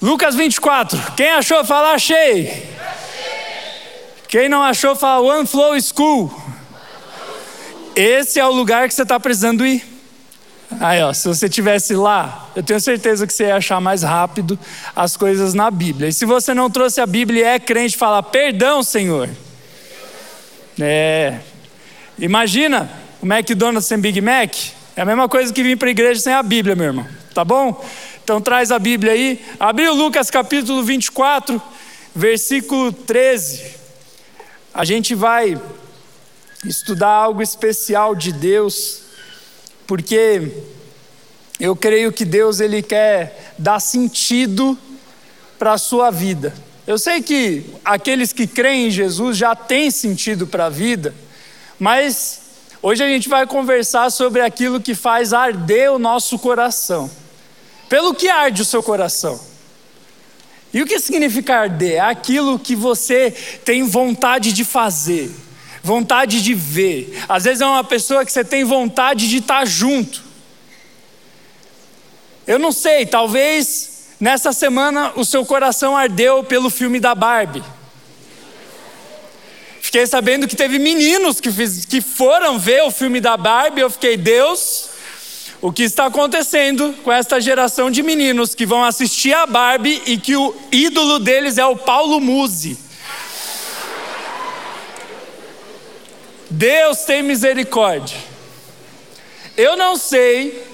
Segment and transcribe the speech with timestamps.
[0.00, 1.14] Lucas 24.
[1.16, 2.68] Quem achou, fala achei.
[4.28, 6.48] Quem não achou, fala One Flow School.
[7.96, 9.84] Esse é o lugar que você está precisando ir.
[10.80, 14.58] Aí, ó, se você tivesse lá, eu tenho certeza que você ia achar mais rápido
[14.94, 16.08] as coisas na Bíblia.
[16.08, 19.28] E se você não trouxe a Bíblia e é crente, fala: Perdão, Senhor.
[20.78, 21.38] É.
[22.18, 22.88] Imagina
[23.20, 24.54] o McDonald's sem Big Mac.
[24.94, 27.06] É a mesma coisa que vir para a igreja sem a Bíblia, meu irmão.
[27.34, 27.84] Tá bom?
[28.28, 29.42] Então traz a Bíblia aí.
[29.58, 31.62] Abriu Lucas capítulo 24,
[32.14, 33.74] versículo 13.
[34.74, 35.58] A gente vai
[36.62, 39.00] estudar algo especial de Deus,
[39.86, 40.52] porque
[41.58, 44.76] eu creio que Deus ele quer dar sentido
[45.58, 46.52] para a sua vida.
[46.86, 51.14] Eu sei que aqueles que creem em Jesus já têm sentido para a vida,
[51.78, 52.40] mas
[52.82, 57.10] hoje a gente vai conversar sobre aquilo que faz arder o nosso coração.
[57.88, 59.40] Pelo que arde o seu coração?
[60.72, 61.94] E o que significa arder?
[61.94, 63.30] É aquilo que você
[63.64, 65.30] tem vontade de fazer,
[65.82, 67.24] vontade de ver.
[67.28, 70.22] Às vezes é uma pessoa que você tem vontade de estar junto.
[72.46, 77.64] Eu não sei, talvez nessa semana o seu coração ardeu pelo filme da Barbie.
[79.80, 83.80] Fiquei sabendo que teve meninos que, fiz, que foram ver o filme da Barbie.
[83.80, 84.90] Eu fiquei, Deus,
[85.60, 90.16] o que está acontecendo com esta geração de meninos que vão assistir a Barbie e
[90.16, 92.78] que o ídolo deles é o Paulo Musi.
[96.48, 98.16] Deus tem misericórdia.
[99.56, 100.64] Eu não sei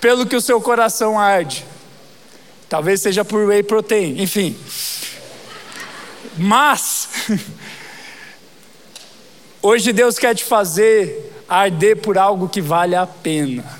[0.00, 1.64] pelo que o seu coração arde.
[2.68, 4.56] Talvez seja por whey protein, enfim.
[6.38, 7.08] Mas
[9.60, 13.79] hoje Deus quer te fazer arder por algo que vale a pena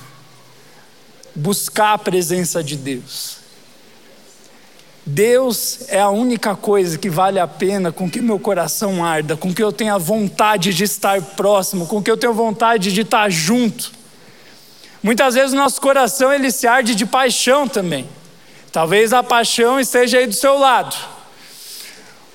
[1.34, 3.38] buscar a presença de Deus.
[5.04, 9.52] Deus é a única coisa que vale a pena com que meu coração arda, com
[9.52, 13.92] que eu tenha vontade de estar próximo, com que eu tenha vontade de estar junto.
[15.02, 18.06] Muitas vezes nosso coração ele se arde de paixão também.
[18.70, 20.94] Talvez a paixão esteja aí do seu lado.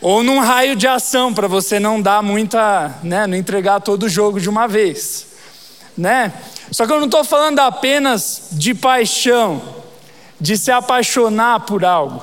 [0.01, 4.09] Ou num raio de ação para você não dar muita, né, não entregar todo o
[4.09, 5.27] jogo de uma vez,
[5.97, 6.33] né?
[6.71, 9.61] Só que eu não estou falando apenas de paixão,
[10.39, 12.21] de se apaixonar por algo.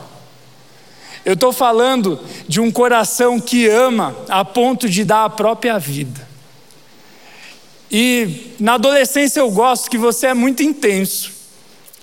[1.24, 6.28] Eu estou falando de um coração que ama a ponto de dar a própria vida.
[7.90, 11.30] E na adolescência eu gosto que você é muito intenso.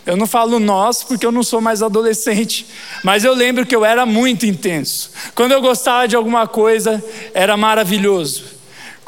[0.05, 2.65] Eu não falo nós porque eu não sou mais adolescente,
[3.03, 5.11] mas eu lembro que eu era muito intenso.
[5.35, 8.58] Quando eu gostava de alguma coisa, era maravilhoso.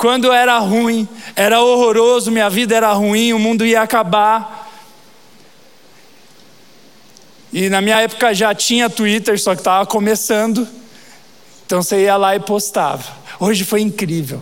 [0.02, 4.68] Quando era ruim, era horroroso, minha vida era ruim, o mundo ia acabar.
[7.54, 10.68] E na minha época já tinha Twitter, só que estava começando.
[11.68, 13.04] Então você ia lá e postava.
[13.40, 14.42] Hoje foi incrível.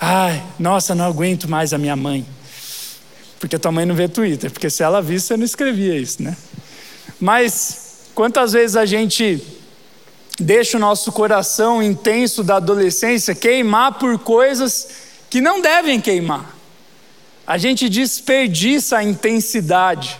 [0.00, 2.24] Ai, nossa, não aguento mais a minha mãe.
[3.38, 6.34] Porque tua mãe não vê Twitter, porque se ela visse, você não escrevia isso, né?
[7.20, 9.59] Mas quantas vezes a gente
[10.40, 14.88] deixa o nosso coração intenso da adolescência queimar por coisas
[15.28, 16.56] que não devem queimar.
[17.46, 20.18] A gente desperdiça a intensidade.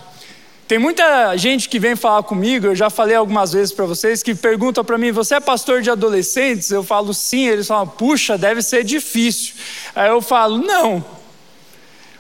[0.69, 4.35] Tem muita gente que vem falar comigo, eu já falei algumas vezes para vocês, que
[4.35, 6.71] pergunta para mim: você é pastor de adolescentes?
[6.71, 7.49] Eu falo sim.
[7.49, 9.55] Eles falam: puxa, deve ser difícil.
[9.97, 11.05] Aí eu falo: não.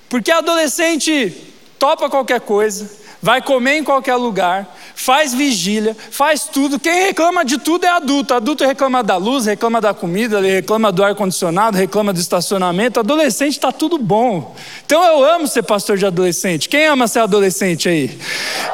[0.08, 1.32] Porque adolescente
[1.78, 2.90] topa qualquer coisa,
[3.22, 4.68] vai comer em qualquer lugar,
[5.00, 6.78] faz vigília, faz tudo.
[6.78, 8.34] Quem reclama de tudo é adulto.
[8.34, 13.00] Adulto reclama da luz, reclama da comida, reclama do ar-condicionado, reclama do estacionamento.
[13.00, 14.54] Adolescente está tudo bom.
[14.84, 16.68] Então eu amo ser pastor de adolescente.
[16.68, 18.18] Quem ama ser adolescente aí?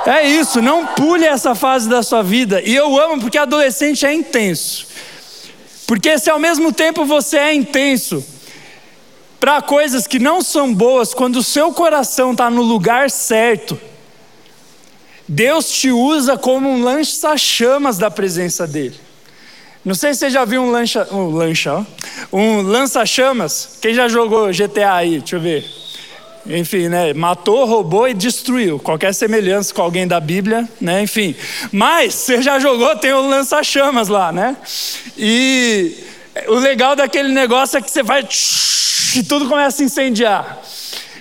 [0.05, 2.61] É isso, não pule essa fase da sua vida.
[2.61, 4.89] E eu amo porque adolescente é intenso.
[5.87, 8.25] Porque se ao mesmo tempo você é intenso,
[9.39, 13.79] para coisas que não são boas, quando o seu coração está no lugar certo,
[15.29, 18.99] Deus te usa como um lança-chamas da presença dele.
[19.85, 21.87] Não sei se você já viu um lancha, um lancha,
[22.33, 23.79] um lança-chamas.
[23.81, 25.19] Quem já jogou GTA aí?
[25.19, 25.65] Deixa eu ver.
[26.49, 27.13] Enfim, né?
[27.13, 28.79] Matou, roubou e destruiu.
[28.79, 31.03] Qualquer semelhança com alguém da Bíblia, né?
[31.03, 31.35] Enfim.
[31.73, 34.57] Mas você já jogou, tem um lança-chamas lá, né?
[35.17, 35.97] E
[36.49, 38.23] o legal daquele negócio é que você vai
[39.15, 40.63] e tudo começa a incendiar.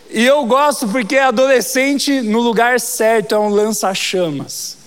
[0.09, 4.77] E eu gosto porque adolescente no lugar certo é um lança-chamas.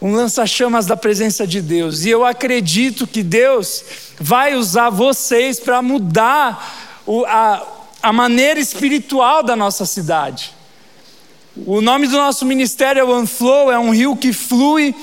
[0.00, 2.04] Um lança-chamas da presença de Deus.
[2.04, 3.84] E eu acredito que Deus
[4.18, 7.66] vai usar vocês para mudar o, a,
[8.02, 10.52] a maneira espiritual da nossa cidade.
[11.66, 14.94] O nome do nosso ministério é One Flow, é um rio que flui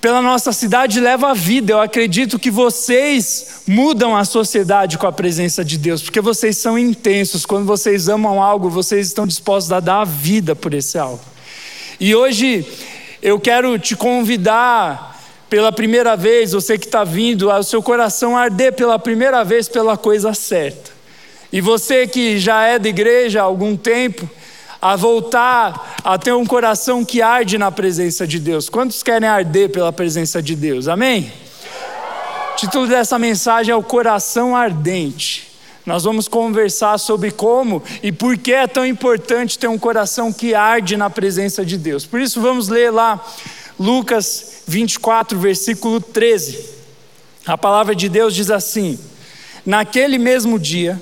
[0.00, 1.72] pela nossa cidade leva a vida.
[1.72, 6.78] Eu acredito que vocês mudam a sociedade com a presença de Deus, porque vocês são
[6.78, 7.44] intensos.
[7.44, 11.20] Quando vocês amam algo, vocês estão dispostos a dar a vida por esse algo.
[11.98, 12.64] E hoje
[13.20, 15.18] eu quero te convidar
[15.50, 19.96] pela primeira vez, você que está vindo, ao seu coração arder pela primeira vez pela
[19.96, 20.90] coisa certa.
[21.50, 24.28] E você que já é da igreja há algum tempo,
[24.80, 28.68] a voltar a ter um coração que arde na presença de Deus.
[28.68, 30.86] Quantos querem arder pela presença de Deus?
[30.86, 31.32] Amém?
[32.52, 35.48] O título dessa mensagem é O Coração Ardente.
[35.84, 40.54] Nós vamos conversar sobre como e por que é tão importante ter um coração que
[40.54, 42.04] arde na presença de Deus.
[42.04, 43.24] Por isso, vamos ler lá
[43.80, 46.76] Lucas 24, versículo 13.
[47.46, 48.98] A palavra de Deus diz assim:
[49.64, 51.00] Naquele mesmo dia,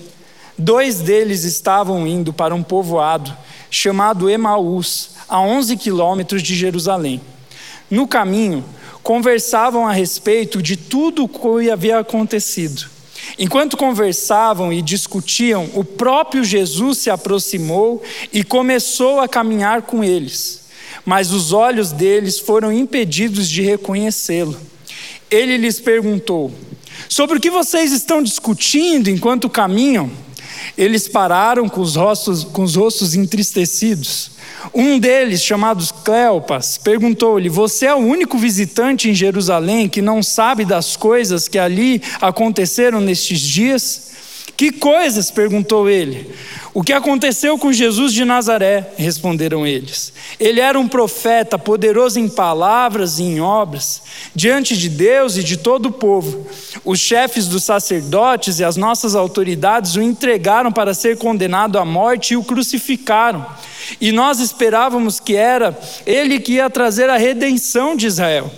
[0.56, 3.37] dois deles estavam indo para um povoado
[3.76, 7.20] chamado Emaús, a 11 quilômetros de Jerusalém.
[7.90, 8.64] No caminho,
[9.02, 12.87] conversavam a respeito de tudo o que havia acontecido.
[13.38, 18.02] Enquanto conversavam e discutiam, o próprio Jesus se aproximou
[18.32, 20.67] e começou a caminhar com eles
[21.06, 24.56] mas os olhos deles foram impedidos de reconhecê-lo.
[25.31, 26.52] Ele lhes perguntou:
[27.08, 30.11] Sobre o que vocês estão discutindo enquanto caminham?
[30.77, 34.31] Eles pararam com os rostos, com os rostos entristecidos.
[34.75, 40.65] Um deles, chamado Cleopas, perguntou-lhe: Você é o único visitante em Jerusalém que não sabe
[40.65, 44.16] das coisas que ali aconteceram nestes dias?
[44.56, 45.31] Que coisas?
[45.31, 46.35] perguntou ele.
[46.73, 48.91] O que aconteceu com Jesus de Nazaré?
[48.97, 50.12] Responderam eles.
[50.38, 54.03] Ele era um profeta, poderoso em palavras e em obras,
[54.35, 56.47] diante de Deus e de todo o povo.
[56.85, 62.35] Os chefes dos sacerdotes e as nossas autoridades o entregaram para ser condenado à morte
[62.35, 63.47] e o crucificaram.
[64.00, 68.50] E nós esperávamos que era ele que ia trazer a redenção de Israel.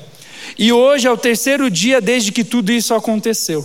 [0.59, 3.65] E hoje é o terceiro dia desde que tudo isso aconteceu.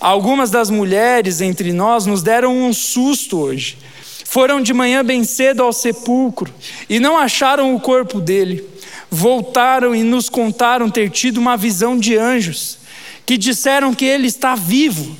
[0.00, 3.76] Algumas das mulheres entre nós nos deram um susto hoje.
[4.24, 6.50] Foram de manhã bem cedo ao sepulcro
[6.88, 8.64] e não acharam o corpo dele.
[9.10, 12.78] Voltaram e nos contaram ter tido uma visão de anjos
[13.26, 15.14] que disseram que ele está vivo.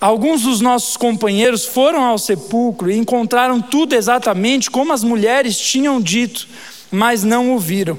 [0.00, 6.00] Alguns dos nossos companheiros foram ao sepulcro e encontraram tudo exatamente como as mulheres tinham
[6.00, 6.48] dito,
[6.90, 7.98] mas não o viram.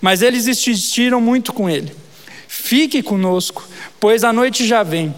[0.00, 1.92] mas eles insistiram muito com ele.
[2.48, 3.66] Fique conosco,
[3.98, 5.14] pois a noite já vem.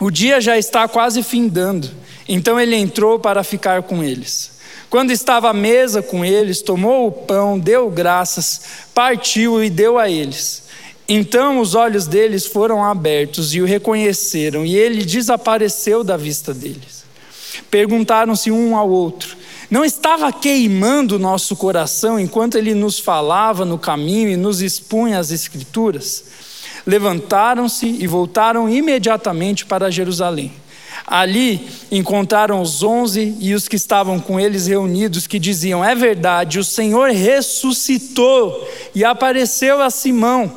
[0.00, 1.90] O dia já está quase findando.
[2.28, 4.58] Então ele entrou para ficar com eles.
[4.90, 8.62] Quando estava à mesa com eles, tomou o pão, deu graças,
[8.94, 10.62] partiu e deu a eles.
[11.08, 17.04] Então os olhos deles foram abertos e o reconheceram, e ele desapareceu da vista deles.
[17.70, 19.37] Perguntaram-se um ao outro:
[19.70, 25.18] Não estava queimando o nosso coração enquanto ele nos falava no caminho e nos expunha
[25.18, 26.24] as Escrituras?
[26.88, 30.50] levantaram-se e voltaram imediatamente para Jerusalém.
[31.06, 36.58] Ali encontraram os onze e os que estavam com eles reunidos, que diziam: É verdade,
[36.58, 40.50] o Senhor ressuscitou e apareceu a Simão.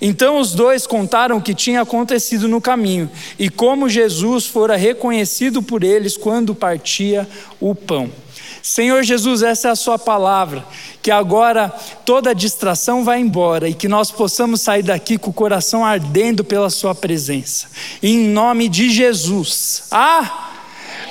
[0.00, 5.62] Então os dois contaram o que tinha acontecido no caminho e como Jesus fora reconhecido
[5.62, 7.28] por eles quando partia
[7.60, 8.10] o pão.
[8.64, 10.64] Senhor Jesus, essa é a Sua palavra,
[11.02, 11.68] que agora
[12.02, 16.70] toda distração vai embora e que nós possamos sair daqui com o coração ardendo pela
[16.70, 17.66] Sua presença.
[18.02, 19.82] Em nome de Jesus.
[19.90, 20.52] Ah!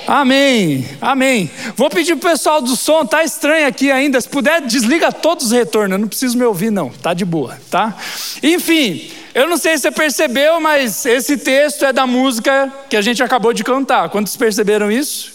[0.04, 1.48] Amém, amém.
[1.76, 4.20] Vou pedir pro pessoal do som, tá estranho aqui ainda.
[4.20, 5.92] Se puder, desliga todos os retornos.
[5.92, 6.90] Eu não preciso me ouvir, não.
[6.90, 7.96] Tá de boa, tá?
[8.42, 13.00] Enfim, eu não sei se você percebeu, mas esse texto é da música que a
[13.00, 14.08] gente acabou de cantar.
[14.08, 15.33] Quantos perceberam isso?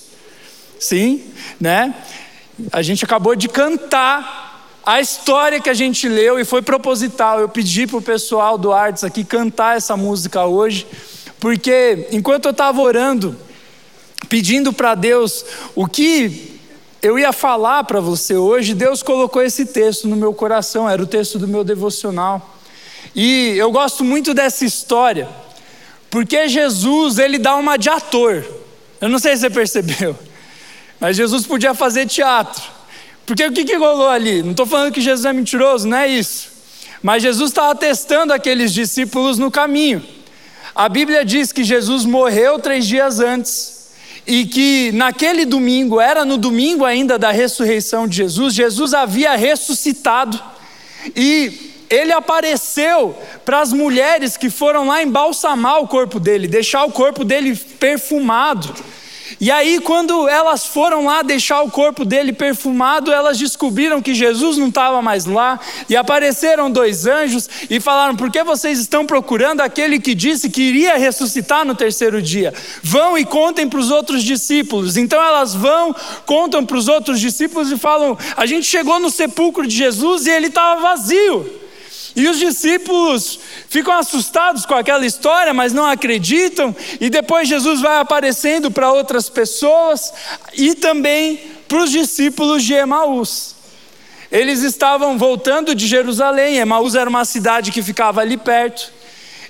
[0.80, 1.24] Sim,
[1.60, 1.94] né?
[2.72, 4.50] A gente acabou de cantar
[4.86, 7.40] a história que a gente leu e foi proposital.
[7.40, 10.88] Eu pedi para o pessoal do Artes aqui cantar essa música hoje,
[11.40, 13.36] porque enquanto eu estava orando,
[14.28, 15.46] pedindo para Deus
[15.76, 16.60] o que
[17.02, 21.08] eu ia falar para você hoje, Deus colocou esse texto no meu coração, era o
[21.08, 22.58] texto do meu devocional.
[23.16, 25.28] E eu gosto muito dessa história,
[26.10, 28.46] porque Jesus, ele dá uma de ator.
[29.00, 30.16] Eu não sei se você percebeu.
[31.00, 32.62] Mas Jesus podia fazer teatro,
[33.26, 34.42] Porque o que, que rolou ali?
[34.42, 36.50] Não estou falando que Jesus é mentiroso, não é isso.
[37.02, 40.04] Mas Jesus estava testando aqueles discípulos no caminho.
[40.74, 43.90] A Bíblia diz que Jesus morreu três dias antes
[44.26, 50.40] e que naquele domingo, era no domingo ainda da ressurreição de Jesus, Jesus havia ressuscitado
[51.16, 56.92] e ele apareceu para as mulheres que foram lá embalsamar o corpo dele, deixar o
[56.92, 58.74] corpo dele perfumado.
[59.40, 64.58] E aí, quando elas foram lá deixar o corpo dele perfumado, elas descobriram que Jesus
[64.58, 65.60] não estava mais lá,
[65.90, 70.62] e apareceram dois anjos e falaram: Por que vocês estão procurando aquele que disse que
[70.62, 72.54] iria ressuscitar no terceiro dia?
[72.82, 74.98] Vão e contem para os outros discípulos.
[74.98, 75.96] Então elas vão,
[76.26, 80.30] contam para os outros discípulos e falam: A gente chegou no sepulcro de Jesus e
[80.30, 81.59] ele estava vazio.
[82.16, 83.40] E os discípulos
[83.70, 89.30] ficam assustados com aquela história, mas não acreditam, e depois Jesus vai aparecendo para outras
[89.30, 90.12] pessoas
[90.54, 93.56] e também para os discípulos de Emaús.
[94.32, 98.92] Eles estavam voltando de Jerusalém, Emaús era uma cidade que ficava ali perto,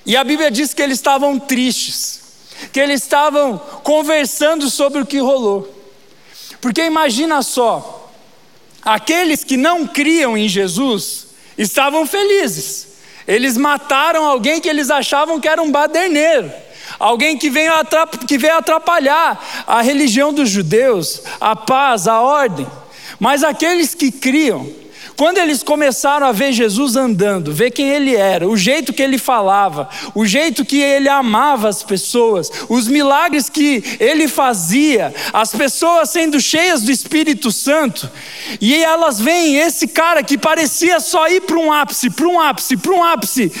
[0.04, 2.20] e a Bíblia diz que eles estavam tristes,
[2.72, 5.76] que eles estavam conversando sobre o que rolou.
[6.60, 8.10] Porque imagina só,
[8.82, 11.29] aqueles que não criam em Jesus,
[11.60, 12.88] estavam felizes.
[13.28, 16.50] Eles mataram alguém que eles achavam que era um baderneiro,
[16.98, 17.72] alguém que veio,
[18.26, 22.66] que veio atrapalhar a religião dos judeus, a paz, a ordem.
[23.20, 24.66] Mas aqueles que criam,
[25.20, 29.18] quando eles começaram a ver Jesus andando, ver quem ele era, o jeito que ele
[29.18, 36.08] falava, o jeito que ele amava as pessoas, os milagres que ele fazia, as pessoas
[36.08, 38.10] sendo cheias do Espírito Santo,
[38.62, 42.78] e elas veem esse cara que parecia só ir para um ápice, para um ápice,
[42.78, 43.52] para um ápice,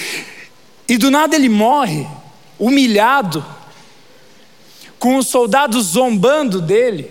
[0.88, 2.06] e do nada ele morre,
[2.58, 3.44] humilhado,
[4.98, 7.10] com os soldados zombando dele.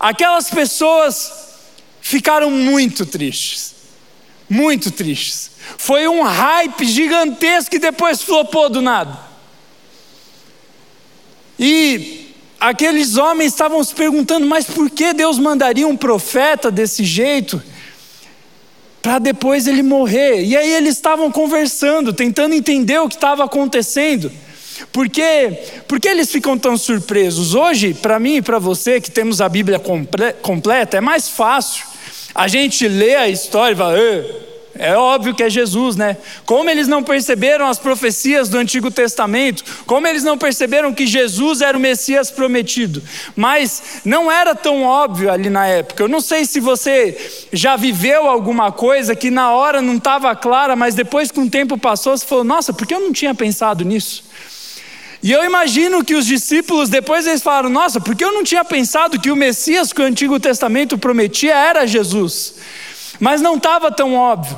[0.00, 1.47] Aquelas pessoas
[2.08, 3.74] ficaram muito tristes.
[4.48, 5.50] Muito tristes.
[5.76, 9.18] Foi um hype gigantesco que depois flopou do nada.
[11.58, 17.62] E aqueles homens estavam se perguntando: mas por que Deus mandaria um profeta desse jeito?
[19.02, 20.42] Para depois ele morrer.
[20.44, 24.32] E aí eles estavam conversando, tentando entender o que estava acontecendo.
[24.90, 25.50] Por que,
[25.86, 27.54] por que eles ficam tão surpresos?
[27.54, 31.97] Hoje, para mim e para você que temos a Bíblia comple completa, é mais fácil
[32.38, 33.98] a gente lê a história e fala,
[34.78, 36.16] é óbvio que é Jesus, né?
[36.46, 41.60] Como eles não perceberam as profecias do Antigo Testamento, como eles não perceberam que Jesus
[41.62, 43.02] era o Messias prometido,
[43.34, 46.00] mas não era tão óbvio ali na época.
[46.00, 50.76] Eu não sei se você já viveu alguma coisa que na hora não estava clara,
[50.76, 53.84] mas depois que um tempo passou, você falou: Nossa, por que eu não tinha pensado
[53.84, 54.22] nisso?
[55.22, 59.20] E eu imagino que os discípulos depois eles falaram: Nossa, porque eu não tinha pensado
[59.20, 62.54] que o Messias que o Antigo Testamento prometia era Jesus.
[63.18, 64.56] Mas não estava tão óbvio.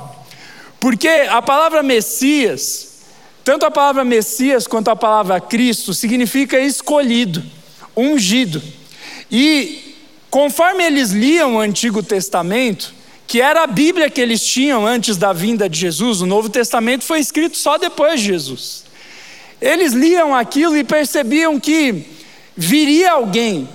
[0.78, 2.98] Porque a palavra Messias,
[3.42, 7.42] tanto a palavra Messias quanto a palavra Cristo, significa escolhido,
[7.96, 8.62] ungido.
[9.30, 9.96] E
[10.30, 12.92] conforme eles liam o Antigo Testamento,
[13.26, 17.04] que era a Bíblia que eles tinham antes da vinda de Jesus, o Novo Testamento
[17.04, 18.89] foi escrito só depois de Jesus.
[19.60, 22.06] Eles liam aquilo e percebiam que
[22.56, 23.68] viria alguém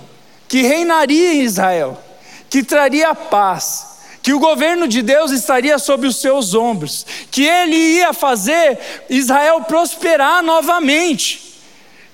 [0.47, 2.01] que reinaria em Israel,
[2.49, 7.75] que traria paz, que o governo de Deus estaria sobre os seus ombros, que ele
[7.75, 11.61] ia fazer Israel prosperar novamente.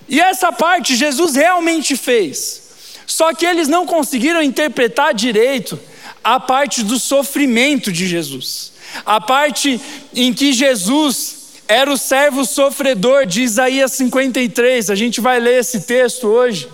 [0.09, 2.61] E essa parte Jesus realmente fez.
[3.07, 5.79] Só que eles não conseguiram interpretar direito
[6.23, 8.73] a parte do sofrimento de Jesus,
[9.05, 9.79] a parte
[10.13, 11.40] em que Jesus
[11.71, 14.89] era o servo sofredor de Isaías 53.
[14.89, 16.67] A gente vai ler esse texto hoje.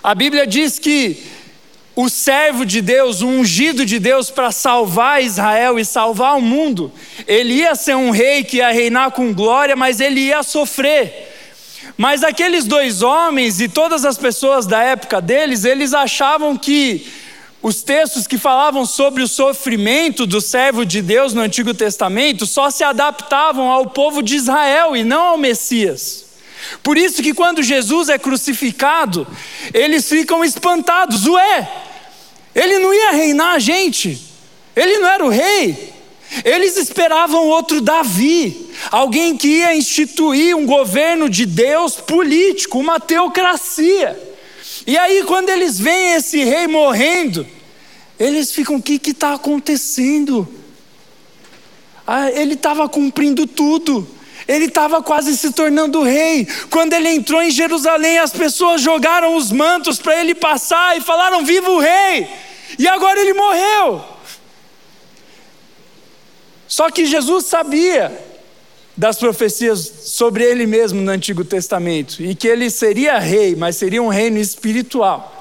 [0.00, 1.20] A Bíblia diz que
[1.96, 6.92] o servo de Deus, o ungido de Deus para salvar Israel e salvar o mundo,
[7.26, 11.34] ele ia ser um rei que ia reinar com glória, mas ele ia sofrer.
[11.96, 17.04] Mas aqueles dois homens e todas as pessoas da época deles, eles achavam que
[17.66, 22.70] os textos que falavam sobre o sofrimento do servo de Deus no Antigo Testamento só
[22.70, 26.26] se adaptavam ao povo de Israel e não ao Messias.
[26.80, 29.26] Por isso que quando Jesus é crucificado,
[29.74, 31.26] eles ficam espantados.
[31.26, 31.68] Ué,
[32.54, 34.16] ele não ia reinar a gente,
[34.76, 35.92] ele não era o rei.
[36.44, 44.16] Eles esperavam outro Davi, alguém que ia instituir um governo de Deus político, uma teocracia.
[44.86, 47.55] E aí, quando eles veem esse rei morrendo,
[48.18, 50.48] eles ficam: o que está acontecendo?
[52.06, 54.06] Ah, ele estava cumprindo tudo.
[54.46, 56.46] Ele estava quase se tornando rei.
[56.70, 61.44] Quando ele entrou em Jerusalém, as pessoas jogaram os mantos para ele passar e falaram:
[61.44, 62.28] Viva o rei!
[62.78, 64.04] E agora ele morreu.
[66.68, 68.16] Só que Jesus sabia
[68.96, 74.02] das profecias sobre ele mesmo no Antigo Testamento e que ele seria rei, mas seria
[74.02, 75.35] um reino espiritual.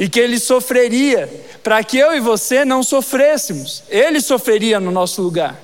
[0.00, 1.28] E que ele sofreria
[1.62, 3.82] para que eu e você não sofrêssemos.
[3.90, 5.60] Ele sofreria no nosso lugar.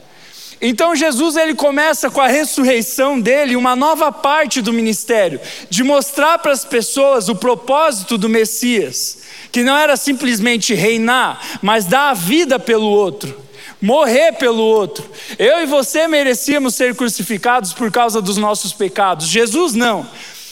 [0.60, 5.40] Então Jesus ele começa com a ressurreição dele, uma nova parte do ministério,
[5.70, 9.18] de mostrar para as pessoas o propósito do Messias,
[9.50, 13.38] que não era simplesmente reinar, mas dar a vida pelo outro,
[13.80, 15.10] morrer pelo outro.
[15.38, 19.28] Eu e você merecíamos ser crucificados por causa dos nossos pecados.
[19.28, 20.06] Jesus não.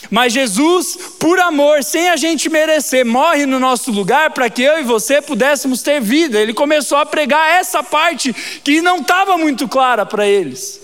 [0.09, 4.79] Mas Jesus, por amor, sem a gente merecer, morre no nosso lugar para que eu
[4.79, 6.39] e você pudéssemos ter vida.
[6.39, 8.33] Ele começou a pregar essa parte
[8.63, 10.79] que não estava muito clara para eles.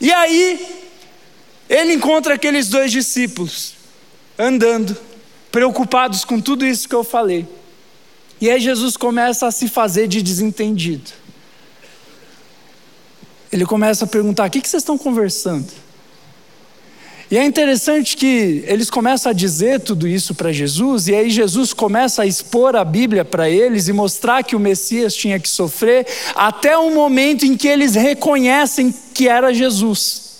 [0.00, 0.82] E aí,
[1.68, 3.74] ele encontra aqueles dois discípulos
[4.38, 4.96] andando,
[5.50, 7.46] preocupados com tudo isso que eu falei.
[8.40, 11.12] E aí Jesus começa a se fazer de desentendido.
[13.52, 15.81] Ele começa a perguntar: o que vocês estão conversando?
[17.32, 21.72] E é interessante que eles começam a dizer tudo isso para Jesus, e aí Jesus
[21.72, 26.06] começa a expor a Bíblia para eles e mostrar que o Messias tinha que sofrer,
[26.34, 30.31] até o momento em que eles reconhecem que era Jesus.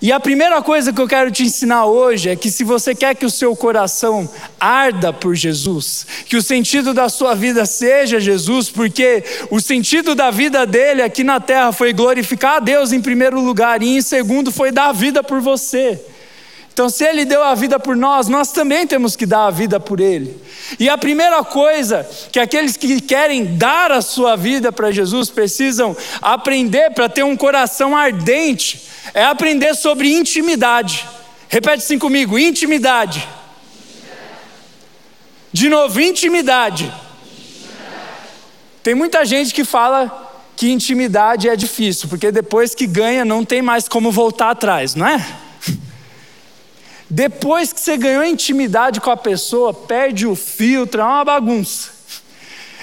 [0.00, 3.16] E a primeira coisa que eu quero te ensinar hoje é que se você quer
[3.16, 8.70] que o seu coração arda por Jesus, que o sentido da sua vida seja Jesus,
[8.70, 13.40] porque o sentido da vida dele aqui na terra foi glorificar a Deus em primeiro
[13.40, 16.00] lugar e em segundo foi dar vida por você.
[16.78, 19.80] Então, se Ele deu a vida por nós, nós também temos que dar a vida
[19.80, 20.40] por Ele.
[20.78, 25.96] E a primeira coisa que aqueles que querem dar a sua vida para Jesus precisam
[26.22, 28.80] aprender para ter um coração ardente
[29.12, 31.04] é aprender sobre intimidade.
[31.48, 33.28] Repete assim comigo: intimidade.
[35.52, 36.94] De novo, intimidade.
[38.84, 43.60] Tem muita gente que fala que intimidade é difícil, porque depois que ganha não tem
[43.60, 45.47] mais como voltar atrás, não é?
[47.10, 51.90] Depois que você ganhou intimidade com a pessoa, perde o filtro, é uma bagunça.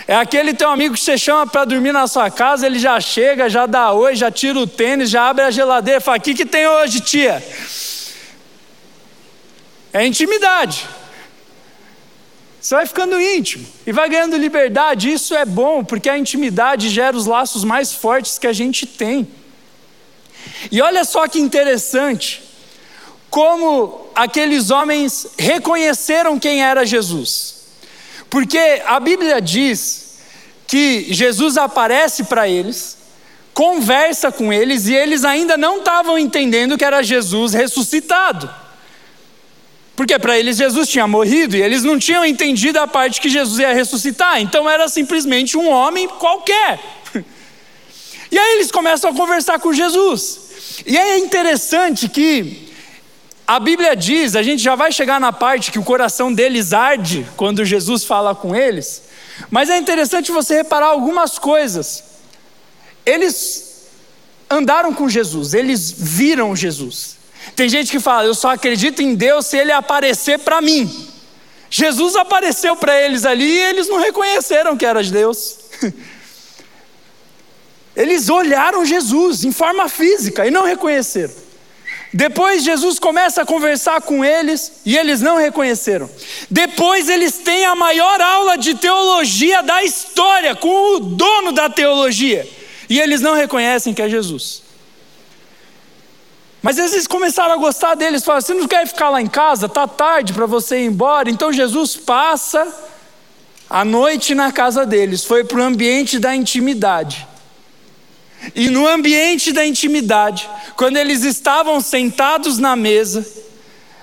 [0.08, 3.50] É aquele teu amigo que você chama para dormir na sua casa, ele já chega,
[3.50, 6.46] já dá oi, já tira o tênis, já abre a geladeira, fala: O que, que
[6.46, 7.44] tem hoje, tia?
[9.94, 10.88] É intimidade.
[12.60, 15.12] Você vai ficando íntimo e vai ganhando liberdade.
[15.12, 19.28] Isso é bom, porque a intimidade gera os laços mais fortes que a gente tem.
[20.72, 22.45] E olha só que interessante
[23.36, 27.66] como aqueles homens reconheceram quem era Jesus.
[28.30, 30.20] Porque a Bíblia diz
[30.66, 32.98] que Jesus aparece para eles,
[33.54, 38.50] conversa com eles e eles ainda não estavam entendendo que era Jesus ressuscitado.
[39.98, 43.60] Porque para eles Jesus tinha morrido e eles não tinham entendido a parte que Jesus
[43.60, 46.80] ia ressuscitar, então era simplesmente um homem qualquer.
[48.32, 50.82] E aí eles começam a conversar com Jesus.
[50.86, 52.65] E é interessante que
[53.48, 57.28] a Bíblia diz, a gente já vai chegar na parte que o coração deles arde
[57.38, 59.04] quando Jesus fala com eles,
[59.52, 62.04] mas é interessante você reparar algumas coisas.
[63.06, 63.86] Eles
[64.50, 67.18] andaram com Jesus, eles viram Jesus.
[67.56, 71.14] Tem gente que fala, eu só acredito em Deus se ele aparecer para mim.
[71.70, 75.58] Jesus apareceu para eles ali e eles não reconheceram que era de Deus.
[77.96, 81.45] Eles olharam Jesus em forma física e não reconheceram.
[82.16, 86.10] Depois Jesus começa a conversar com eles e eles não reconheceram.
[86.50, 92.50] Depois eles têm a maior aula de teologia da história com o dono da teologia
[92.90, 94.64] e eles não reconhecem que é Jesus.
[96.62, 99.68] Mas eles começaram a gostar deles, falam: "Você não quer ficar lá em casa?
[99.68, 101.30] Tá tarde para você ir embora".
[101.30, 102.66] Então Jesus passa
[103.70, 107.28] a noite na casa deles, foi para o ambiente da intimidade.
[108.54, 113.26] E no ambiente da intimidade, quando eles estavam sentados na mesa,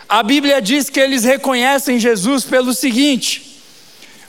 [0.09, 3.63] a Bíblia diz que eles reconhecem Jesus pelo seguinte.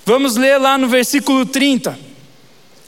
[0.06, 1.98] Vamos ler lá no versículo 30.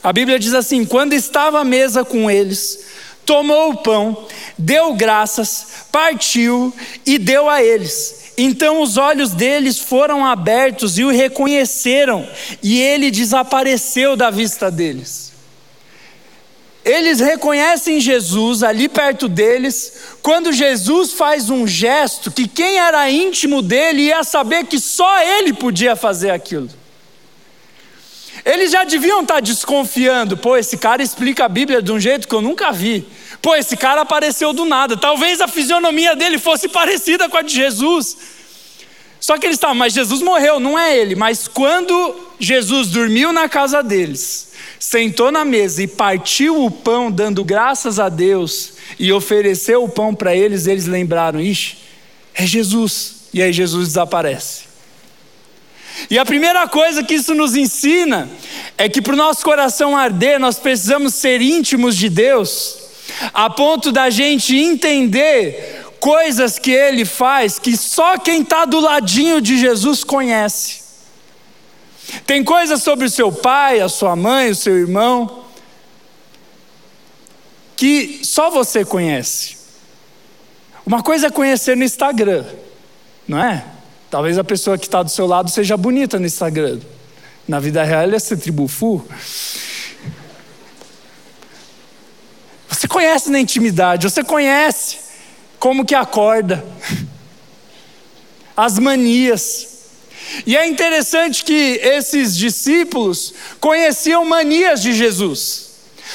[0.03, 2.85] A Bíblia diz assim: Quando estava à mesa com eles,
[3.25, 6.73] tomou o pão, deu graças, partiu
[7.05, 8.33] e deu a eles.
[8.37, 12.27] Então os olhos deles foram abertos e o reconheceram,
[12.61, 15.24] e ele desapareceu da vista deles.
[16.85, 23.63] Eles reconhecem Jesus ali perto deles, quando Jesus faz um gesto que quem era íntimo
[23.63, 26.69] dele ia saber que só ele podia fazer aquilo.
[28.45, 32.35] Eles já deviam estar desconfiando, pô, esse cara explica a Bíblia de um jeito que
[32.35, 33.03] eu nunca vi.
[33.41, 34.95] Pô, esse cara apareceu do nada.
[34.95, 38.15] Talvez a fisionomia dele fosse parecida com a de Jesus.
[39.19, 41.15] Só que eles estavam, mas Jesus morreu, não é ele.
[41.15, 44.51] Mas quando Jesus dormiu na casa deles,
[44.85, 50.13] sentou na mesa e partiu o pão, dando graças a Deus, e ofereceu o pão
[50.13, 51.77] para eles, eles lembraram: ixi,
[52.35, 53.15] é Jesus.
[53.33, 54.65] E aí Jesus desaparece.
[56.09, 58.29] E a primeira coisa que isso nos ensina
[58.77, 62.77] é que para o nosso coração arder, nós precisamos ser íntimos de Deus,
[63.33, 69.41] a ponto da gente entender coisas que Ele faz que só quem está do ladinho
[69.41, 70.84] de Jesus conhece.
[72.25, 75.43] Tem coisas sobre o seu pai, a sua mãe, o seu irmão,
[77.75, 79.57] que só você conhece.
[80.85, 82.45] Uma coisa é conhecer no Instagram,
[83.27, 83.65] não é?
[84.09, 86.79] Talvez a pessoa que está do seu lado seja bonita no Instagram.
[87.47, 89.05] Na vida real, ele é ser tribufu.
[92.69, 94.99] Você conhece na intimidade, você conhece
[95.59, 96.63] como que acorda,
[98.55, 99.74] as manias.
[100.45, 105.71] E é interessante que esses discípulos conheciam manias de Jesus.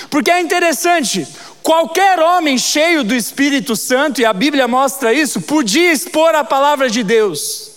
[0.09, 1.27] Porque é interessante,
[1.63, 6.89] qualquer homem cheio do Espírito Santo, e a Bíblia mostra isso, podia expor a palavra
[6.89, 7.71] de Deus.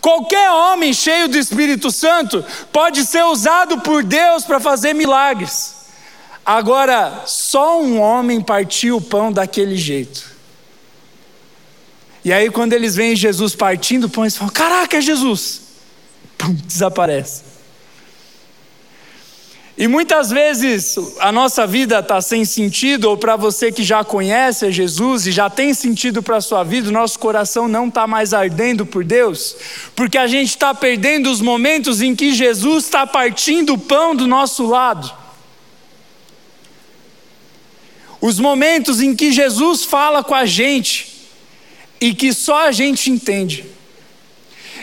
[0.00, 5.76] Qualquer homem cheio do Espírito Santo pode ser usado por Deus para fazer milagres.
[6.44, 10.24] Agora, só um homem partiu o pão daquele jeito.
[12.24, 15.67] E aí, quando eles veem Jesus partindo o pão, eles falam: Caraca, é Jesus!
[16.38, 17.58] Pum, desaparece.
[19.80, 24.72] E muitas vezes a nossa vida está sem sentido, ou para você que já conhece
[24.72, 28.34] Jesus e já tem sentido para a sua vida, o nosso coração não está mais
[28.34, 29.54] ardendo por Deus,
[29.94, 34.26] porque a gente está perdendo os momentos em que Jesus está partindo o pão do
[34.26, 35.12] nosso lado.
[38.20, 41.28] Os momentos em que Jesus fala com a gente
[42.00, 43.77] e que só a gente entende.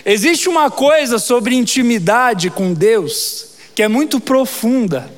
[0.05, 5.13] Existe uma coisa sobre intimidade com Deus que é muito profunda.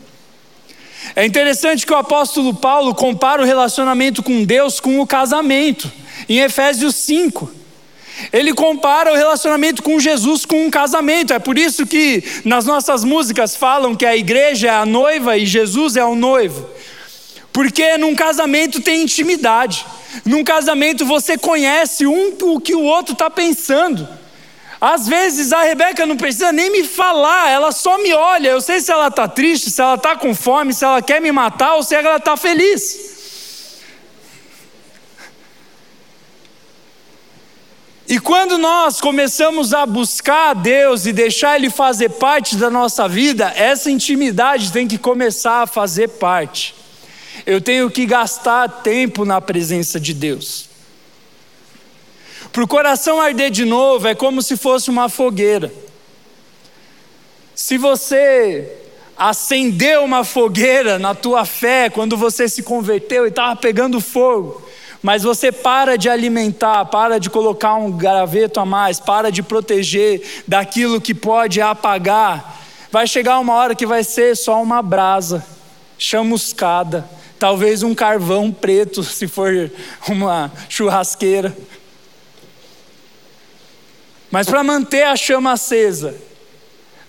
[1.16, 5.90] É interessante que o apóstolo Paulo compara o relacionamento com Deus com o casamento,
[6.28, 7.52] em Efésios 5.
[8.34, 11.34] Ele compara o relacionamento com Jesus com um casamento.
[11.34, 15.46] É por isso que nas nossas músicas falam que a igreja é a noiva e
[15.46, 16.68] Jesus é o noivo.
[17.54, 19.86] Porque num casamento tem intimidade.
[20.26, 24.08] Num casamento você conhece um o que o outro está pensando.
[24.80, 28.50] Às vezes a Rebeca não precisa nem me falar, ela só me olha.
[28.50, 31.32] Eu sei se ela está triste, se ela está com fome, se ela quer me
[31.32, 33.18] matar ou se ela está feliz.
[38.10, 43.06] E quando nós começamos a buscar a Deus e deixar Ele fazer parte da nossa
[43.08, 46.74] vida, essa intimidade tem que começar a fazer parte.
[47.46, 50.67] Eu tenho que gastar tempo na presença de Deus.
[52.52, 55.72] Para o coração arder de novo é como se fosse uma fogueira.
[57.56, 58.72] Se você
[59.18, 64.62] acendeu uma fogueira na tua fé quando você se converteu e estava pegando fogo,
[65.02, 70.44] mas você para de alimentar, para de colocar um graveto a mais, para de proteger
[70.48, 75.46] daquilo que pode apagar, vai chegar uma hora que vai ser só uma brasa
[75.98, 77.08] chamuscada,
[77.40, 79.72] talvez um carvão preto, se for
[80.08, 81.56] uma churrasqueira.
[84.30, 86.16] Mas para manter a chama acesa,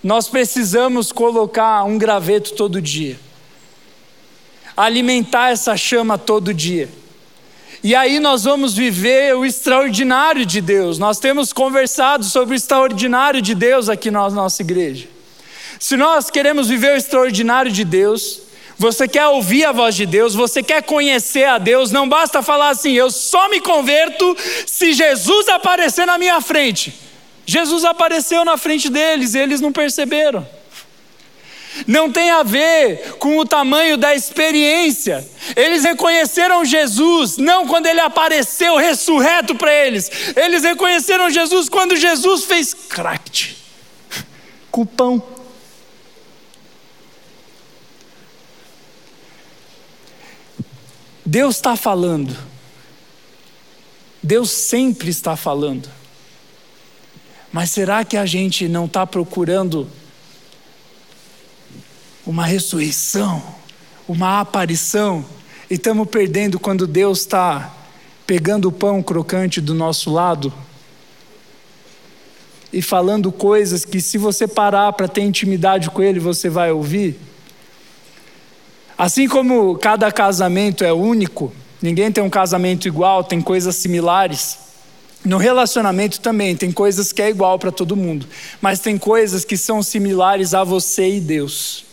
[0.03, 3.19] nós precisamos colocar um graveto todo dia,
[4.75, 6.87] alimentar essa chama todo dia.
[7.83, 10.99] E aí nós vamos viver o extraordinário de Deus.
[10.99, 15.07] Nós temos conversado sobre o extraordinário de Deus aqui na nossa igreja.
[15.79, 18.41] Se nós queremos viver o extraordinário de Deus,
[18.77, 22.69] você quer ouvir a voz de Deus, você quer conhecer a Deus, não basta falar
[22.69, 27.08] assim, eu só me converto se Jesus aparecer na minha frente.
[27.49, 30.47] Jesus apareceu na frente deles e eles não perceberam.
[31.87, 35.27] Não tem a ver com o tamanho da experiência.
[35.55, 40.11] Eles reconheceram Jesus não quando ele apareceu ressurreto para eles.
[40.35, 43.55] Eles reconheceram Jesus quando Jesus fez crack
[44.69, 45.23] com pão.
[51.25, 52.37] Deus está falando.
[54.21, 55.97] Deus sempre está falando.
[57.51, 59.87] Mas será que a gente não está procurando
[62.25, 63.41] uma ressurreição,
[64.07, 65.25] uma aparição,
[65.69, 67.73] e estamos perdendo quando Deus está
[68.25, 70.53] pegando o pão crocante do nosso lado
[72.71, 77.19] e falando coisas que, se você parar para ter intimidade com Ele, você vai ouvir?
[78.95, 84.68] Assim como cada casamento é único, ninguém tem um casamento igual, tem coisas similares.
[85.23, 88.25] No relacionamento também tem coisas que é igual para todo mundo,
[88.61, 91.85] mas tem coisas que são similares a você e Deus.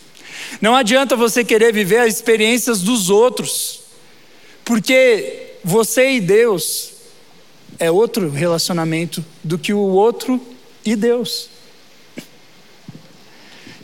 [0.60, 3.80] Não adianta você querer viver as experiências dos outros,
[4.64, 6.92] porque você e Deus
[7.78, 10.40] é outro relacionamento do que o outro
[10.84, 11.50] e Deus.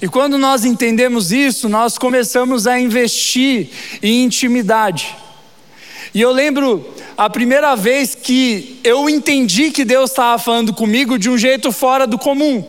[0.01, 3.71] E quando nós entendemos isso, nós começamos a investir
[4.03, 5.17] em intimidade.
[6.15, 11.31] E eu lembro a primeira vez que eu entendi que Deus estava falando comigo de
[11.31, 12.67] um jeito fora do comum.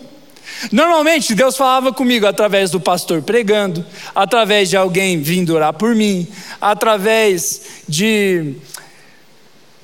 [0.71, 6.27] Normalmente Deus falava comigo através do pastor pregando, através de alguém vindo orar por mim,
[6.62, 8.53] através de,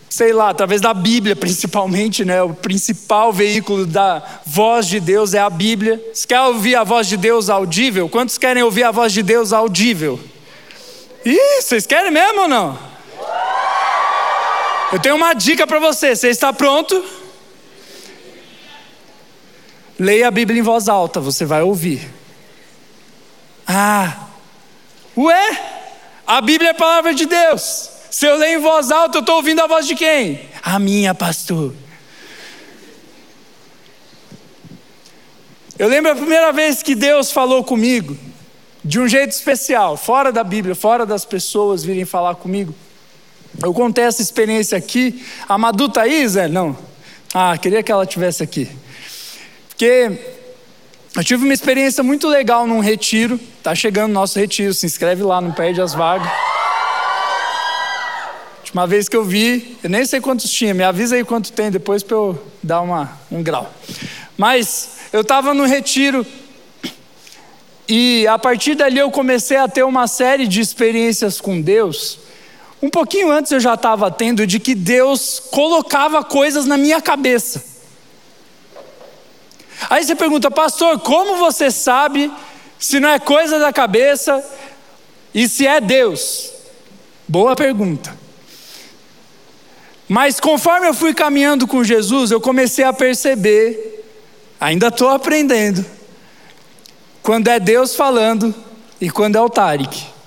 [0.09, 2.41] sei lá, através da Bíblia principalmente, né?
[2.41, 6.01] O principal veículo da voz de Deus é a Bíblia.
[6.13, 8.07] Você quer ouvir a voz de Deus audível?
[8.07, 10.17] Quantos querem ouvir a voz de Deus audível?
[11.25, 12.88] Ih, vocês querem mesmo ou não?
[14.91, 16.15] Eu tenho uma dica para você.
[16.15, 17.03] Você está pronto?
[19.99, 22.09] Leia a Bíblia em voz alta, você vai ouvir.
[23.67, 24.27] Ah,
[25.15, 25.79] ué?
[26.25, 27.89] A Bíblia é a palavra de Deus.
[28.09, 30.49] Se eu leio em voz alta, eu estou ouvindo a voz de quem?
[30.63, 31.73] A minha, pastor.
[35.77, 38.17] Eu lembro a primeira vez que Deus falou comigo,
[38.83, 42.73] de um jeito especial, fora da Bíblia, fora das pessoas virem falar comigo.
[43.61, 45.25] Eu contei essa experiência aqui.
[45.47, 46.47] A Madu está aí, Zé?
[46.47, 46.77] Não.
[47.33, 48.69] Ah, queria que ela tivesse aqui.
[49.69, 50.11] Porque
[51.15, 53.39] eu tive uma experiência muito legal num retiro.
[53.63, 56.29] Tá chegando o nosso retiro, se inscreve lá, não perde as vagas.
[58.59, 61.71] Última vez que eu vi, eu nem sei quantos tinha, me avisa aí quanto tem
[61.71, 63.73] depois para eu dar uma, um grau.
[64.37, 66.25] Mas eu estava no retiro
[67.87, 72.19] e a partir dali eu comecei a ter uma série de experiências com Deus
[72.81, 77.63] um pouquinho antes eu já estava tendo de que Deus colocava coisas na minha cabeça.
[79.89, 82.31] Aí você pergunta, pastor, como você sabe
[82.77, 84.43] se não é coisa da cabeça
[85.33, 86.51] e se é Deus?
[87.27, 88.17] Boa pergunta.
[90.07, 94.03] Mas conforme eu fui caminhando com Jesus, eu comecei a perceber,
[94.59, 95.85] ainda estou aprendendo,
[97.21, 98.55] quando é Deus falando
[98.99, 100.18] e quando é o Tarek.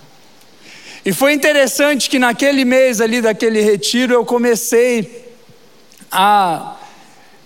[1.04, 5.32] E foi interessante que naquele mês ali daquele retiro eu comecei
[6.10, 6.76] a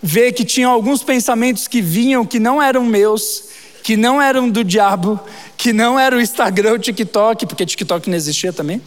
[0.03, 3.45] ver que tinha alguns pensamentos que vinham que não eram meus,
[3.83, 5.19] que não eram do diabo,
[5.57, 8.83] que não era o Instagram, o TikTok, porque TikTok não existia também,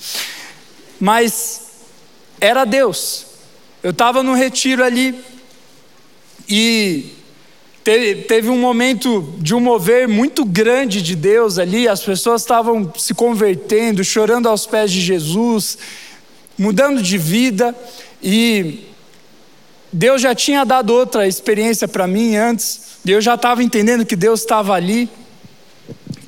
[1.00, 1.62] mas
[2.40, 3.26] era Deus.
[3.82, 5.20] Eu estava no retiro ali
[6.48, 7.19] e
[7.84, 13.14] Teve, um momento de um mover muito grande de Deus ali, as pessoas estavam se
[13.14, 15.78] convertendo, chorando aos pés de Jesus,
[16.58, 17.76] mudando de vida,
[18.22, 18.86] e
[19.92, 24.16] Deus já tinha dado outra experiência para mim antes, e eu já estava entendendo que
[24.16, 25.10] Deus estava ali,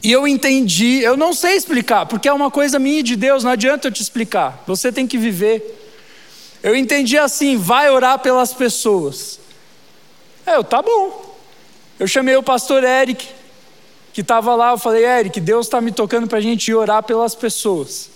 [0.02, 3.52] e eu entendi, eu não sei explicar, porque é uma coisa minha de Deus, não
[3.52, 5.78] adianta eu te explicar, você tem que viver.
[6.64, 9.40] Eu entendi assim: vai orar pelas pessoas.
[10.46, 11.31] Eu, tá bom.
[12.02, 13.28] Eu chamei o pastor Eric,
[14.12, 17.36] que estava lá, eu falei, Eric, Deus está me tocando para a gente orar pelas
[17.36, 18.10] pessoas.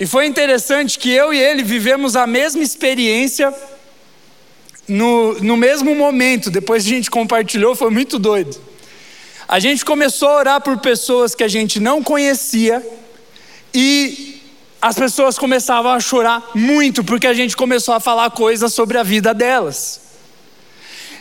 [0.00, 3.54] E foi interessante que eu e ele vivemos a mesma experiência
[4.88, 8.60] no, no mesmo momento, depois a gente compartilhou, foi muito doido.
[9.46, 12.84] A gente começou a orar por pessoas que a gente não conhecia
[13.72, 14.42] e
[14.82, 19.04] as pessoas começavam a chorar muito porque a gente começou a falar coisas sobre a
[19.04, 20.07] vida delas.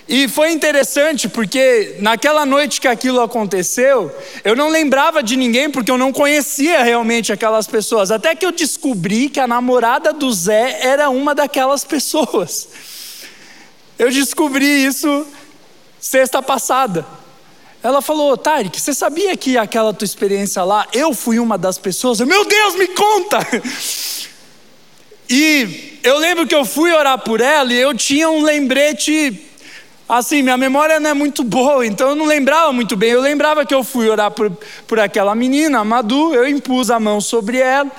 [0.08, 4.10] E foi interessante porque naquela noite que aquilo aconteceu,
[4.41, 8.10] eu não lembrava de ninguém porque eu não conhecia realmente aquelas pessoas.
[8.10, 12.70] Até que eu descobri que a namorada do Zé era uma daquelas pessoas.
[14.00, 15.28] Eu descobri isso
[16.00, 17.06] sexta passada.
[17.84, 22.20] Ela falou, Tarek, você sabia que aquela tua experiência lá, eu fui uma das pessoas?
[22.20, 23.39] Eu, Meu Deus, me conta!
[25.30, 29.46] E eu lembro que eu fui orar por ela e eu tinha um lembrete
[30.08, 33.12] Assim, minha memória não é muito boa, então eu não lembrava muito bem.
[33.12, 34.50] Eu lembrava que eu fui orar por,
[34.88, 37.91] por aquela menina, a Madu, eu impus a mão sobre ela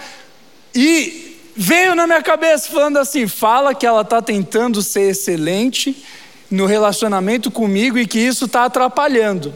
[0.74, 6.02] e veio na minha cabeça falando assim: fala que ela está tentando ser excelente
[6.50, 9.52] no relacionamento comigo e que isso está atrapalhando.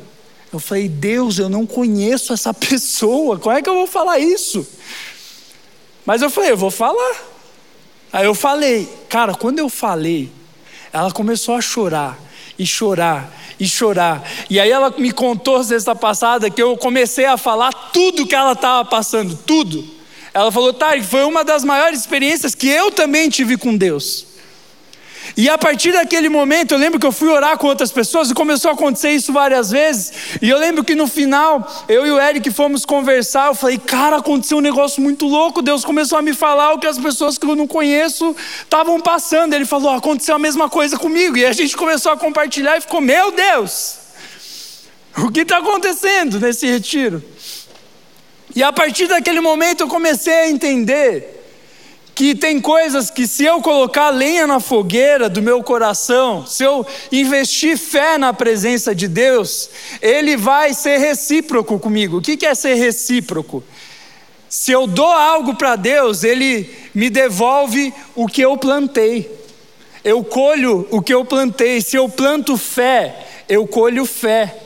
[0.52, 4.66] Eu falei, Deus, eu não conheço essa pessoa, como é que eu vou falar isso?
[6.04, 7.14] Mas eu falei, eu vou falar.
[8.12, 10.30] Aí eu falei, cara, quando eu falei,
[10.92, 12.18] ela começou a chorar
[12.58, 14.28] e chorar e chorar.
[14.50, 18.52] E aí ela me contou sexta passada que eu comecei a falar tudo que ela
[18.52, 19.88] estava passando, tudo.
[20.34, 24.31] Ela falou, Tarek, foi uma das maiores experiências que eu também tive com Deus.
[25.36, 28.34] E a partir daquele momento, eu lembro que eu fui orar com outras pessoas e
[28.34, 30.12] começou a acontecer isso várias vezes.
[30.42, 33.48] E eu lembro que no final, eu e o Eric fomos conversar.
[33.48, 35.62] Eu falei, cara, aconteceu um negócio muito louco.
[35.62, 39.54] Deus começou a me falar o que as pessoas que eu não conheço estavam passando.
[39.54, 41.36] Ele falou, aconteceu a mesma coisa comigo.
[41.36, 43.98] E a gente começou a compartilhar e ficou, meu Deus,
[45.18, 47.22] o que está acontecendo nesse retiro?
[48.54, 51.41] E a partir daquele momento eu comecei a entender
[52.22, 56.86] que tem coisas que se eu colocar lenha na fogueira do meu coração, se eu
[57.10, 59.68] investir fé na presença de Deus,
[60.00, 62.18] Ele vai ser recíproco comigo.
[62.18, 63.64] O que é ser recíproco?
[64.48, 69.28] Se eu dou algo para Deus, Ele me devolve o que eu plantei.
[70.04, 71.80] Eu colho o que eu plantei.
[71.80, 73.16] Se eu planto fé,
[73.48, 74.56] eu colho fé.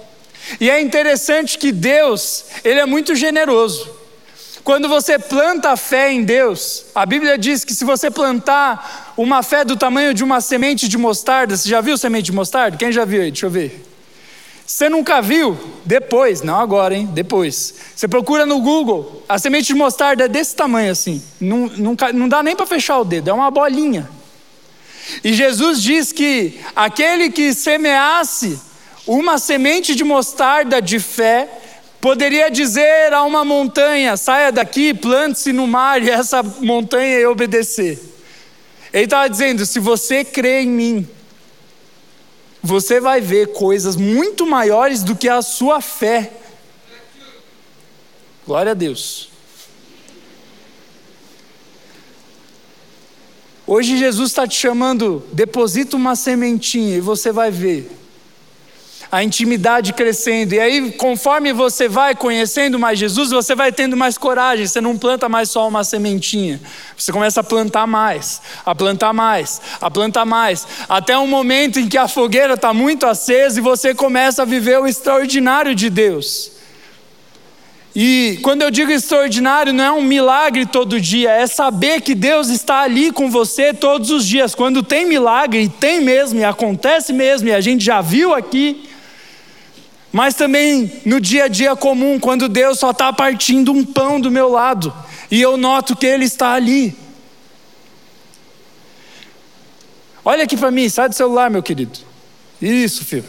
[0.61, 3.96] E é interessante que Deus, Ele é muito generoso.
[4.67, 9.41] Quando você planta a fé em Deus, a Bíblia diz que se você plantar uma
[9.41, 12.77] fé do tamanho de uma semente de mostarda, você já viu semente de mostarda?
[12.77, 13.31] Quem já viu aí?
[13.31, 13.87] Deixa eu ver.
[14.67, 15.57] Você nunca viu?
[15.85, 17.09] Depois, não agora, hein?
[17.13, 17.75] Depois.
[17.95, 21.23] Você procura no Google, a semente de mostarda é desse tamanho assim.
[21.41, 24.11] Não, não, não dá nem para fechar o dedo, é uma bolinha.
[25.23, 28.59] E Jesus diz que aquele que semeasse
[29.07, 31.49] uma semente de mostarda de fé,
[32.07, 37.99] Poderia dizer a uma montanha: saia daqui, plante-se no mar, e essa montanha obedecer.
[38.93, 41.09] Ele estava dizendo: se você crê em mim,
[42.63, 46.31] você vai ver coisas muito maiores do que a sua fé.
[48.47, 49.29] Glória a Deus.
[53.67, 57.91] Hoje Jesus está te chamando, deposita uma sementinha e você vai ver
[59.17, 60.55] a intimidade crescendo.
[60.55, 64.67] E aí, conforme você vai conhecendo mais Jesus, você vai tendo mais coragem.
[64.67, 66.61] Você não planta mais só uma sementinha.
[66.95, 70.67] Você começa a plantar mais, a plantar mais, a plantar mais.
[70.87, 74.79] Até um momento em que a fogueira está muito acesa e você começa a viver
[74.79, 76.53] o extraordinário de Deus.
[77.95, 82.51] E quando eu digo extraordinário, não é um milagre todo dia, é saber que Deus
[82.51, 84.55] está ali com você todos os dias.
[84.55, 88.86] Quando tem milagre, e tem mesmo, e acontece mesmo, e a gente já viu aqui,
[90.17, 94.31] mas também no dia a dia comum, quando Deus só está partindo um pão do
[94.31, 94.91] meu lado
[95.31, 96.97] e eu noto que Ele está ali.
[100.25, 101.99] Olha aqui para mim, sai do celular, meu querido.
[102.63, 103.27] Isso, filho.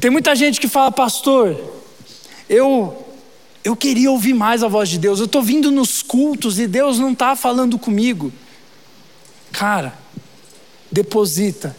[0.00, 1.60] Tem muita gente que fala, pastor,
[2.48, 3.04] eu
[3.64, 5.18] eu queria ouvir mais a voz de Deus.
[5.18, 8.32] Eu estou vindo nos cultos e Deus não está falando comigo.
[9.50, 9.98] Cara,
[10.92, 11.76] deposita,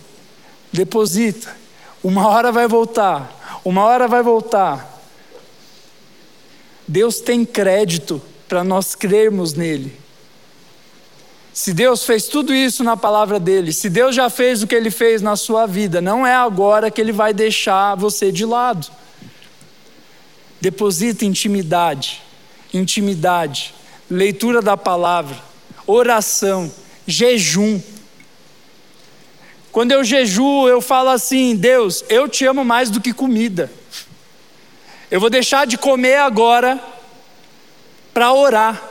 [0.70, 1.66] deposita.
[2.04, 5.02] Uma hora vai voltar, uma hora vai voltar.
[6.88, 9.98] Deus tem crédito para nós crermos nele.
[11.58, 14.92] Se Deus fez tudo isso na palavra dele, se Deus já fez o que ele
[14.92, 18.88] fez na sua vida, não é agora que ele vai deixar você de lado.
[20.62, 22.22] Deposita intimidade,
[22.72, 23.74] intimidade,
[24.08, 25.36] leitura da palavra,
[25.88, 26.72] oração,
[27.08, 27.82] jejum.
[29.78, 33.72] Quando eu jejuo, eu falo assim: Deus, eu te amo mais do que comida.
[35.12, 36.84] Eu vou deixar de comer agora
[38.12, 38.82] para orar.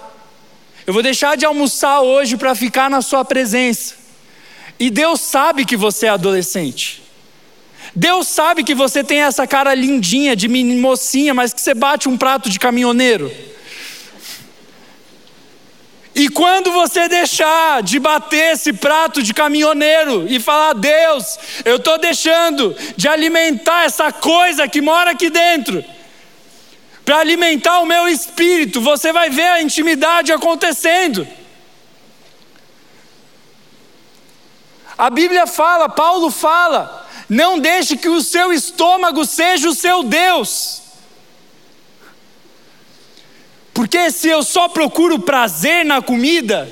[0.86, 3.96] Eu vou deixar de almoçar hoje para ficar na Sua presença.
[4.78, 7.02] E Deus sabe que você é adolescente.
[7.92, 12.16] Deus sabe que você tem essa cara lindinha de mocinha, mas que você bate um
[12.16, 13.28] prato de caminhoneiro.
[16.18, 21.98] E quando você deixar de bater esse prato de caminhoneiro e falar, Deus, eu estou
[21.98, 25.84] deixando de alimentar essa coisa que mora aqui dentro,
[27.04, 31.28] para alimentar o meu espírito, você vai ver a intimidade acontecendo.
[34.96, 40.85] A Bíblia fala, Paulo fala, não deixe que o seu estômago seja o seu Deus.
[43.76, 46.66] Porque se eu só procuro prazer na comida,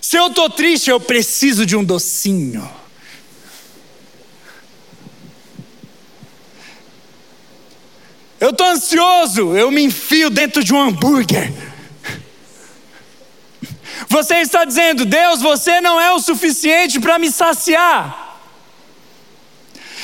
[0.00, 2.66] se eu estou triste, eu preciso de um docinho.
[8.40, 11.52] Eu estou ansioso, eu me enfio dentro de um hambúrguer.
[14.08, 18.40] Você está dizendo, Deus, você não é o suficiente para me saciar.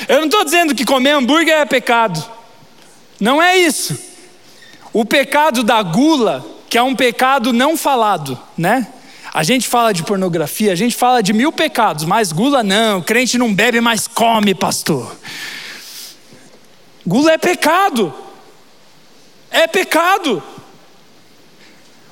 [0.07, 2.23] Eu não estou dizendo que comer hambúrguer é pecado.
[3.19, 4.04] Não é isso.
[4.95, 8.87] O pecado da gula, que é um pecado não falado, né?
[9.33, 13.37] A gente fala de pornografia, a gente fala de mil pecados, mas gula não, crente
[13.37, 15.13] não bebe, mas come, pastor.
[17.05, 18.13] Gula é pecado.
[19.51, 20.41] É pecado.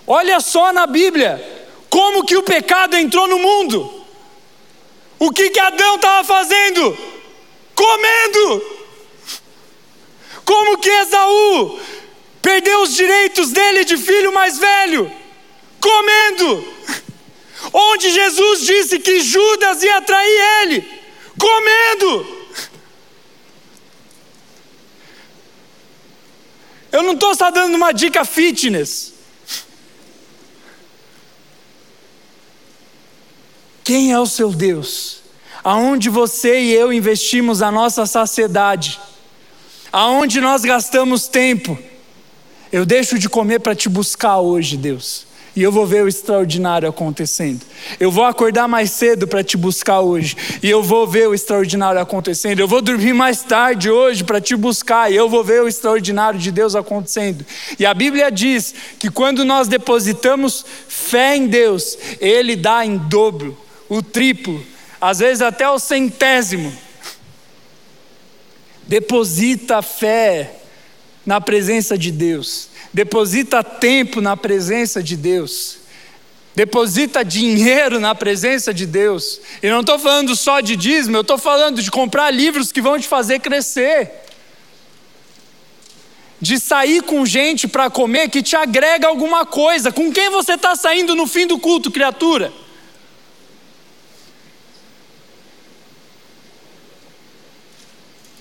[0.06, 1.42] Olha só na Bíblia,
[1.90, 4.06] como que o pecado entrou no mundo.
[5.18, 6.98] O que, que Adão estava fazendo?
[7.74, 8.62] Comendo!
[10.44, 11.80] Como que Esaú
[12.44, 15.12] perdeu os direitos dele de filho mais velho?
[15.80, 16.74] Comendo!
[17.72, 21.02] Onde Jesus disse que Judas ia trair ele?
[21.40, 22.44] Comendo!
[26.92, 29.14] Eu não estou só dando uma dica fitness.
[33.84, 35.24] Quem é o seu Deus?
[35.64, 39.00] Aonde você e eu investimos a nossa saciedade?
[39.92, 41.78] Aonde nós gastamos tempo?
[42.74, 45.28] Eu deixo de comer para te buscar hoje, Deus.
[45.56, 47.62] E eu vou ver o extraordinário acontecendo.
[48.00, 50.36] Eu vou acordar mais cedo para te buscar hoje.
[50.64, 52.60] E eu vou ver o extraordinário acontecendo.
[52.60, 55.12] Eu vou dormir mais tarde hoje para te buscar.
[55.12, 57.46] E eu vou ver o extraordinário de Deus acontecendo.
[57.78, 63.56] E a Bíblia diz que quando nós depositamos fé em Deus, Ele dá em dobro,
[63.88, 64.66] o triplo,
[65.00, 66.74] às vezes até o centésimo.
[68.88, 70.63] Deposita fé
[71.26, 75.80] na presença de Deus deposita tempo na presença de Deus,
[76.56, 79.42] deposita dinheiro na presença de Deus.
[79.62, 83.00] E não estou falando só de dízimo, eu estou falando de comprar livros que vão
[83.00, 84.12] te fazer crescer.
[86.40, 89.92] De sair com gente para comer que te agrega alguma coisa.
[89.92, 92.52] Com quem você está saindo no fim do culto, criatura?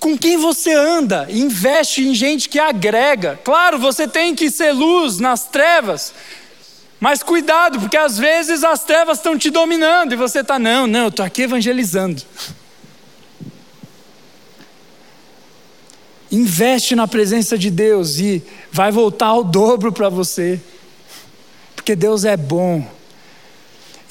[0.02, 3.38] Com quem você anda, investe em gente que agrega.
[3.44, 6.12] Claro, você tem que ser luz nas trevas,
[6.98, 11.02] mas cuidado, porque às vezes as trevas estão te dominando e você está, não, não,
[11.02, 12.20] eu estou aqui evangelizando.
[16.32, 18.42] Investe na presença de Deus e
[18.72, 20.60] vai voltar ao dobro para você,
[21.76, 22.84] porque Deus é bom.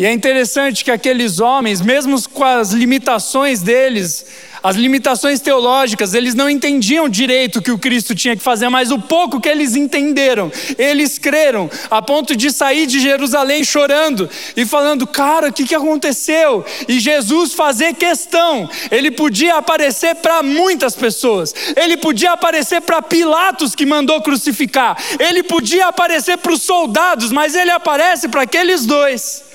[0.02, 4.26] E é interessante que aqueles homens, mesmo com as limitações deles,
[4.64, 8.90] as limitações teológicas, eles não entendiam direito o que o Cristo tinha que fazer, mas
[8.90, 14.28] o pouco que eles entenderam, eles creram, a ponto de sair de Jerusalém chorando
[14.58, 16.66] e falando: Cara, o que, que aconteceu?
[16.88, 23.76] E Jesus fazer questão, ele podia aparecer para muitas pessoas, ele podia aparecer para Pilatos
[23.76, 29.51] que mandou crucificar, ele podia aparecer para os soldados, mas ele aparece para aqueles dois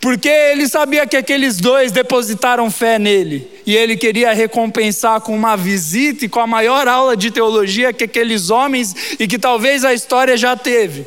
[0.00, 5.56] porque ele sabia que aqueles dois depositaram fé nele, e ele queria recompensar com uma
[5.56, 9.92] visita e com a maior aula de teologia que aqueles homens e que talvez a
[9.92, 11.06] história já teve.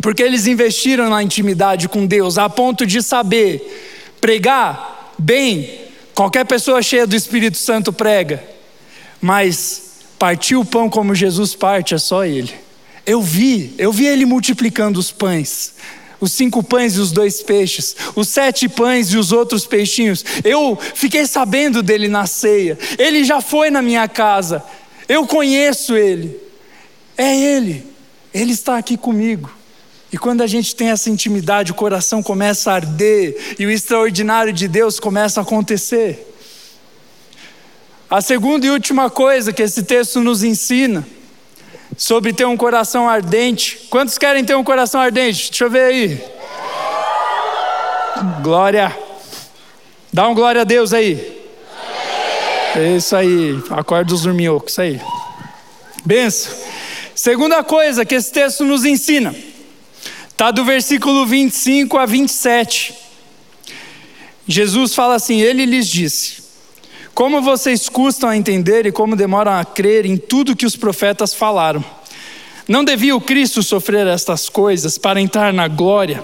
[0.00, 5.80] Porque eles investiram na intimidade com Deus, a ponto de saber pregar bem,
[6.14, 8.42] qualquer pessoa cheia do Espírito Santo prega,
[9.20, 12.54] mas partir o pão como Jesus parte é só ele.
[13.04, 15.74] Eu vi, eu vi ele multiplicando os pães
[16.20, 20.24] os cinco pães e os dois peixes, os sete pães e os outros peixinhos.
[20.44, 24.62] Eu fiquei sabendo dele na ceia, ele já foi na minha casa,
[25.08, 26.40] eu conheço ele,
[27.16, 27.86] é ele,
[28.32, 29.50] ele está aqui comigo.
[30.12, 34.52] E quando a gente tem essa intimidade, o coração começa a arder e o extraordinário
[34.52, 36.32] de Deus começa a acontecer.
[38.08, 41.04] A segunda e última coisa que esse texto nos ensina
[41.96, 43.78] sobre ter um coração ardente.
[43.90, 45.50] Quantos querem ter um coração ardente?
[45.50, 46.24] Deixa eu ver aí.
[48.42, 48.96] Glória.
[50.12, 51.36] Dá um glória a Deus aí.
[52.74, 53.62] É isso aí.
[53.70, 55.00] Acorda os dorminhocos, isso aí.
[56.04, 56.52] Benção.
[57.14, 59.34] Segunda coisa que esse texto nos ensina.
[60.28, 62.94] Está do versículo 25 a 27.
[64.46, 66.45] Jesus fala assim: Ele lhes disse:
[67.16, 71.32] como vocês custam a entender e como demoram a crer em tudo que os profetas
[71.32, 71.82] falaram.
[72.68, 76.22] Não devia o Cristo sofrer estas coisas para entrar na glória?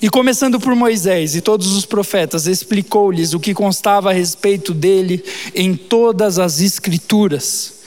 [0.00, 5.20] E começando por Moisés e todos os profetas, explicou-lhes o que constava a respeito dele
[5.52, 7.80] em todas as Escrituras.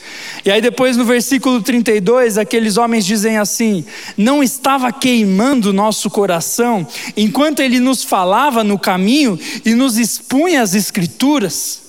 [0.44, 3.86] E aí, depois no versículo 32, aqueles homens dizem assim:
[4.18, 6.86] Não estava queimando nosso coração
[7.16, 11.81] enquanto ele nos falava no caminho e nos expunha as Escrituras?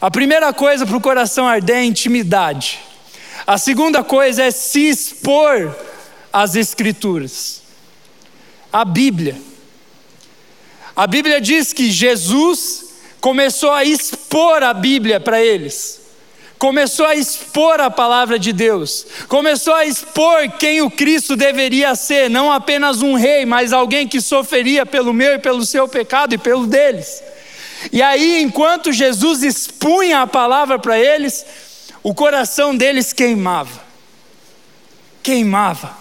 [0.00, 2.78] A primeira coisa para o coração arder é intimidade.
[3.44, 5.74] A segunda coisa é se expor
[6.32, 7.62] às Escrituras.
[8.72, 9.36] A Bíblia.
[10.94, 12.86] A Bíblia diz que Jesus
[13.20, 16.00] começou a expor a Bíblia para eles.
[16.58, 22.28] Começou a expor a palavra de Deus, começou a expor quem o Cristo deveria ser,
[22.28, 26.38] não apenas um rei, mas alguém que sofreria pelo meu e pelo seu pecado e
[26.38, 27.22] pelo deles.
[27.92, 31.44] E aí, enquanto Jesus expunha a palavra para eles,
[32.02, 33.82] o coração deles queimava.
[35.22, 35.96] Queimava.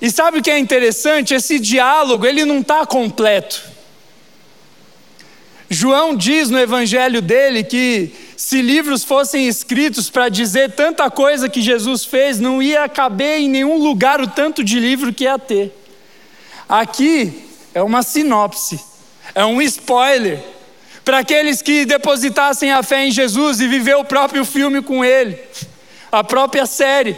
[0.00, 1.34] E sabe o que é interessante?
[1.34, 3.62] Esse diálogo, ele não está completo.
[5.70, 11.60] João diz no evangelho dele que se livros fossem escritos para dizer tanta coisa que
[11.60, 15.74] Jesus fez, não ia caber em nenhum lugar o tanto de livro que ia ter.
[16.68, 17.44] Aqui
[17.74, 18.80] é uma sinopse,
[19.34, 20.38] é um spoiler
[21.04, 25.38] para aqueles que depositassem a fé em Jesus e viver o próprio filme com ele,
[26.12, 27.16] a própria série.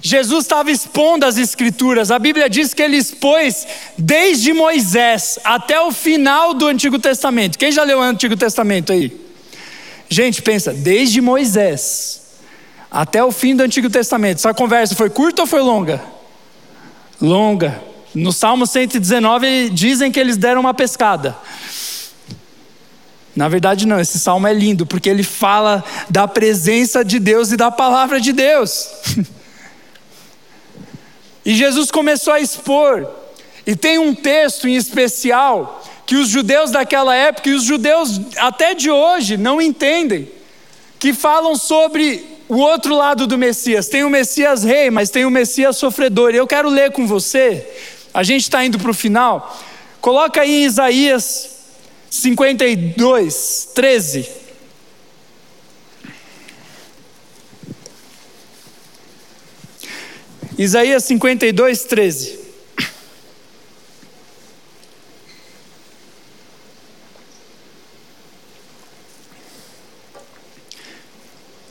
[0.00, 3.66] Jesus estava expondo as Escrituras, a Bíblia diz que ele expôs
[3.96, 7.58] desde Moisés até o final do Antigo Testamento.
[7.58, 9.28] Quem já leu o Antigo Testamento aí?
[10.08, 12.18] Gente, pensa, desde Moisés
[12.90, 14.38] até o fim do Antigo Testamento.
[14.38, 16.00] Essa conversa foi curta ou foi longa?
[17.20, 17.82] Longa.
[18.14, 21.36] No Salmo 119 dizem que eles deram uma pescada.
[23.36, 27.56] Na verdade, não, esse salmo é lindo, porque ele fala da presença de Deus e
[27.56, 28.88] da palavra de Deus.
[31.46, 33.08] E Jesus começou a expor.
[33.66, 38.74] E tem um texto em especial que os judeus daquela época e os judeus até
[38.74, 40.30] de hoje não entendem,
[40.98, 43.88] que falam sobre o outro lado do Messias.
[43.88, 46.34] Tem o Messias rei, mas tem o Messias sofredor.
[46.34, 47.66] E eu quero ler com você.
[48.18, 49.56] A gente está indo para o final.
[50.00, 51.50] Coloca aí Isaías
[52.10, 54.28] 52, 13.
[60.58, 62.47] Isaías 52, 13.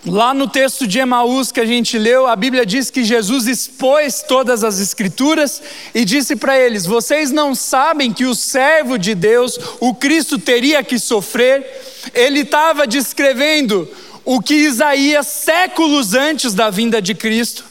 [0.08, 4.24] Lá no texto de Emaús que a gente leu, a Bíblia diz que Jesus expôs
[4.26, 5.62] todas as Escrituras
[5.94, 10.82] e disse para eles: Vocês não sabem que o servo de Deus, o Cristo, teria
[10.82, 11.66] que sofrer?
[12.14, 13.86] Ele estava descrevendo
[14.24, 17.66] o que Isaías, séculos antes da vinda de Cristo,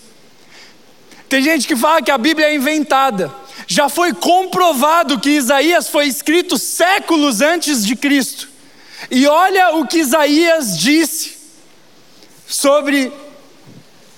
[1.30, 3.34] tem gente que fala que a Bíblia é inventada.
[3.66, 8.48] Já foi comprovado que Isaías foi escrito séculos antes de Cristo.
[9.10, 11.35] E olha o que Isaías disse
[12.46, 13.12] sobre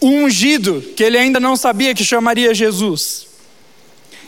[0.01, 3.27] o ungido, que ele ainda não sabia que chamaria Jesus.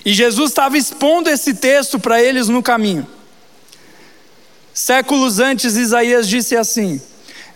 [0.05, 3.07] E Jesus estava expondo esse texto para eles no caminho.
[4.72, 7.01] Séculos antes, Isaías disse assim: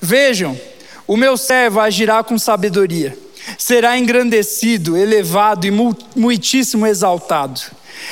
[0.01, 0.59] Vejam,
[1.07, 3.17] o meu servo agirá com sabedoria
[3.59, 5.71] será engrandecido, elevado e
[6.17, 7.61] muitíssimo exaltado.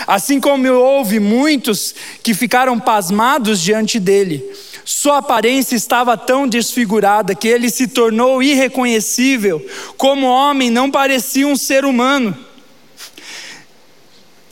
[0.06, 4.44] Assim como houve muitos que ficaram pasmados diante dele,
[4.84, 9.64] sua aparência estava tão desfigurada que ele se tornou irreconhecível,
[9.96, 12.36] como homem não parecia um ser humano.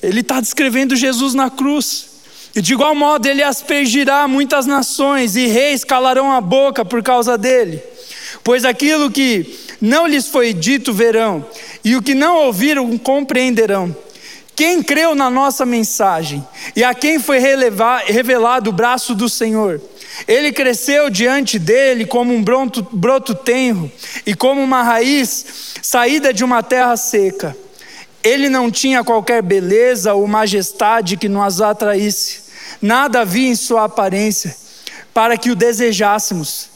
[0.02, 2.08] Ele está descrevendo Jesus na cruz.
[2.54, 7.38] E de igual modo ele aspergirá muitas nações, e reis calarão a boca por causa
[7.38, 7.80] dele.
[8.42, 11.46] Pois aquilo que não lhes foi dito verão,
[11.84, 13.94] e o que não ouviram compreenderão.
[14.56, 17.38] Quem creu na nossa mensagem e a quem foi
[18.06, 19.80] revelado o braço do Senhor,
[20.26, 23.90] ele cresceu diante dele como um broto, broto tenro
[24.26, 27.56] e como uma raiz saída de uma terra seca.
[28.22, 32.40] Ele não tinha qualquer beleza ou majestade que nos atraísse,
[32.82, 34.54] nada havia em sua aparência
[35.14, 36.68] para que o desejássemos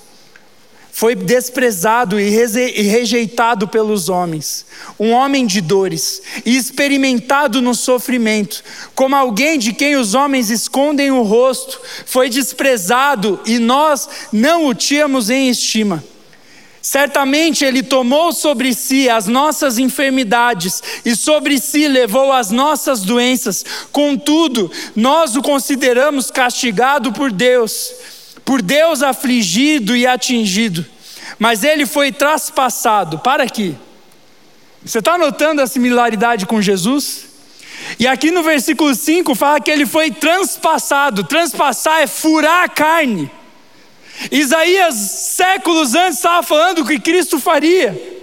[0.95, 4.64] foi desprezado e rejeitado pelos homens,
[4.97, 8.62] um homem de dores e experimentado no sofrimento,
[8.95, 14.74] como alguém de quem os homens escondem o rosto, foi desprezado e nós não o
[14.74, 16.03] tínhamos em estima.
[16.80, 23.64] Certamente Ele tomou sobre si as nossas enfermidades e sobre si levou as nossas doenças,
[23.90, 27.90] contudo, nós o consideramos castigado por Deus
[28.45, 30.84] por Deus afligido e atingido,
[31.38, 33.18] mas ele foi traspassado.
[33.18, 33.76] Para aqui.
[34.84, 37.26] Você está notando a similaridade com Jesus?
[37.99, 41.24] E aqui no versículo 5 fala que ele foi transpassado.
[41.24, 43.30] Transpassar é furar a carne.
[44.30, 48.13] Isaías, séculos antes, estava falando o que Cristo faria.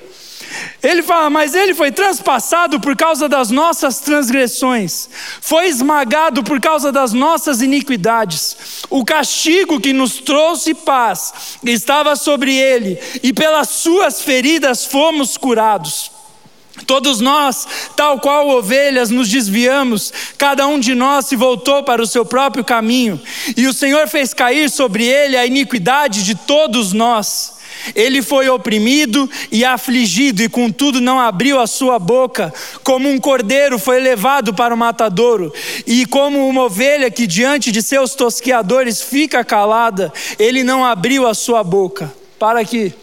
[0.82, 5.10] Ele fala, mas ele foi transpassado por causa das nossas transgressões,
[5.42, 8.84] foi esmagado por causa das nossas iniquidades.
[8.90, 16.12] O castigo que nos trouxe paz estava sobre ele, e pelas suas feridas fomos curados.
[16.88, 22.08] Todos nós, tal qual ovelhas, nos desviamos, cada um de nós se voltou para o
[22.08, 23.22] seu próprio caminho,
[23.56, 27.61] e o Senhor fez cair sobre ele a iniquidade de todos nós.
[27.96, 32.54] Ele foi oprimido e afligido, e contudo não abriu a sua boca.
[32.84, 35.54] Como um cordeiro foi levado para o matadouro,
[35.86, 41.34] e como uma ovelha que diante de seus tosqueadores fica calada, ele não abriu a
[41.34, 42.14] sua boca.
[42.40, 42.94] Para aqui.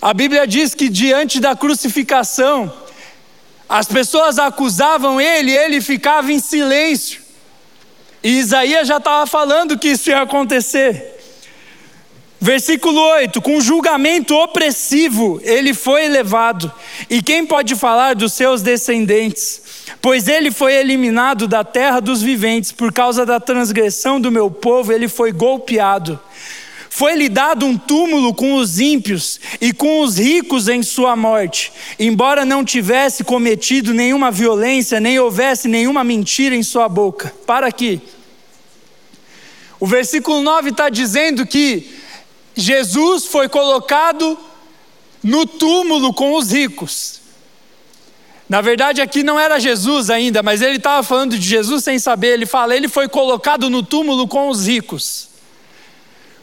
[0.00, 2.72] A Bíblia diz que diante da crucificação,
[3.68, 7.22] As pessoas acusavam ele ele ficava em silêncio.
[8.22, 11.13] E Isaías já estava falando que isso ia acontecer.
[12.44, 16.70] Versículo 8: Com julgamento opressivo ele foi levado,
[17.08, 19.62] e quem pode falar dos seus descendentes?
[20.02, 24.92] Pois ele foi eliminado da terra dos viventes, por causa da transgressão do meu povo,
[24.92, 26.20] ele foi golpeado.
[26.90, 32.44] Foi-lhe dado um túmulo com os ímpios e com os ricos em sua morte, embora
[32.44, 37.34] não tivesse cometido nenhuma violência, nem houvesse nenhuma mentira em sua boca.
[37.46, 38.02] Para aqui.
[39.80, 42.03] O versículo 9 está dizendo que
[42.54, 44.38] Jesus foi colocado
[45.22, 47.20] no túmulo com os ricos.
[48.48, 52.34] Na verdade, aqui não era Jesus ainda, mas ele estava falando de Jesus sem saber.
[52.34, 55.28] Ele fala, ele foi colocado no túmulo com os ricos.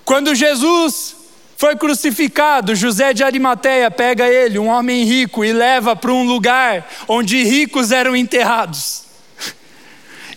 [0.03, 1.16] Quando Jesus
[1.55, 6.89] foi crucificado, José de Arimateia pega ele, um homem rico, e leva para um lugar
[7.07, 9.11] onde ricos eram enterrados.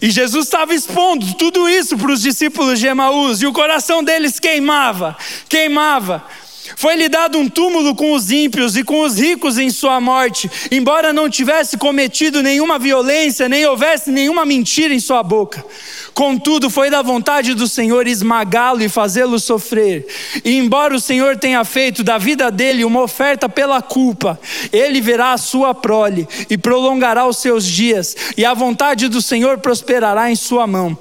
[0.05, 4.39] E Jesus estava expondo tudo isso para os discípulos de Emaús, e o coração deles
[4.39, 5.17] queimava,
[5.49, 6.23] queimava.
[6.77, 11.13] Foi-lhe dado um túmulo com os ímpios e com os ricos em sua morte, embora
[11.13, 15.65] não tivesse cometido nenhuma violência, nem houvesse nenhuma mentira em sua boca.
[16.15, 20.07] Contudo, foi da vontade do Senhor esmagá-lo e fazê-lo sofrer.
[20.45, 24.41] E embora o Senhor tenha feito da vida dele uma oferta pela culpa,
[24.73, 29.59] ele verá a sua prole e prolongará os seus dias, e a vontade do Senhor
[29.59, 30.97] prosperará em sua mão.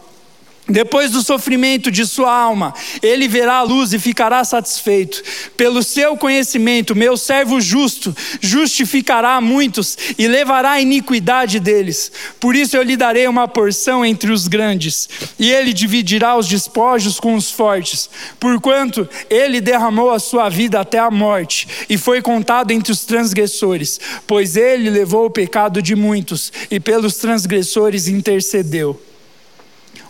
[0.68, 5.22] Depois do sofrimento de sua alma, ele verá a luz e ficará satisfeito.
[5.58, 12.10] Pelo seu conhecimento, meu servo justo justificará muitos e levará a iniquidade deles.
[12.40, 17.20] Por isso eu lhe darei uma porção entre os grandes, e ele dividirá os despojos
[17.20, 18.10] com os fortes.
[18.40, 24.00] Porquanto ele derramou a sua vida até a morte, e foi contado entre os transgressores,
[24.26, 28.98] pois ele levou o pecado de muitos, e pelos transgressores intercedeu.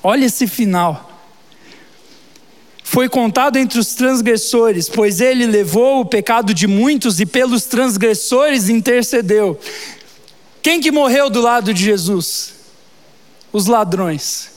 [0.04, 1.10] Olha esse final.
[2.84, 8.70] Foi contado entre os transgressores, pois ele levou o pecado de muitos e pelos transgressores
[8.70, 9.58] intercedeu.
[10.62, 12.54] Quem que morreu do lado de Jesus?
[13.52, 14.52] Os ladrões.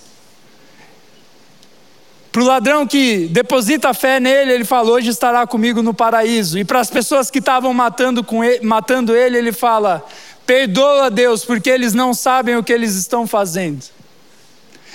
[2.30, 6.58] Para o ladrão que deposita fé nele, ele falou: Hoje estará comigo no paraíso.
[6.58, 10.04] E para as pessoas que estavam matando, com ele, matando ele, ele fala:
[10.44, 13.95] Perdoa Deus, porque eles não sabem o que eles estão fazendo.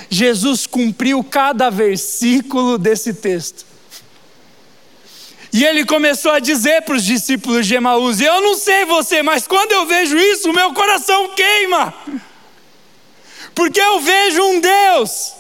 [0.10, 3.66] Jesus cumpriu cada versículo desse texto.
[5.54, 9.46] E ele começou a dizer para os discípulos de Emaús: Eu não sei você, mas
[9.46, 11.94] quando eu vejo isso, o meu coração queima.
[13.54, 15.34] Porque eu vejo um Deus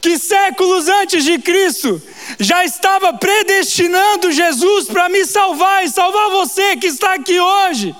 [0.00, 2.00] que séculos antes de Cristo
[2.38, 7.94] já estava predestinando Jesus para me salvar e salvar você que está aqui hoje.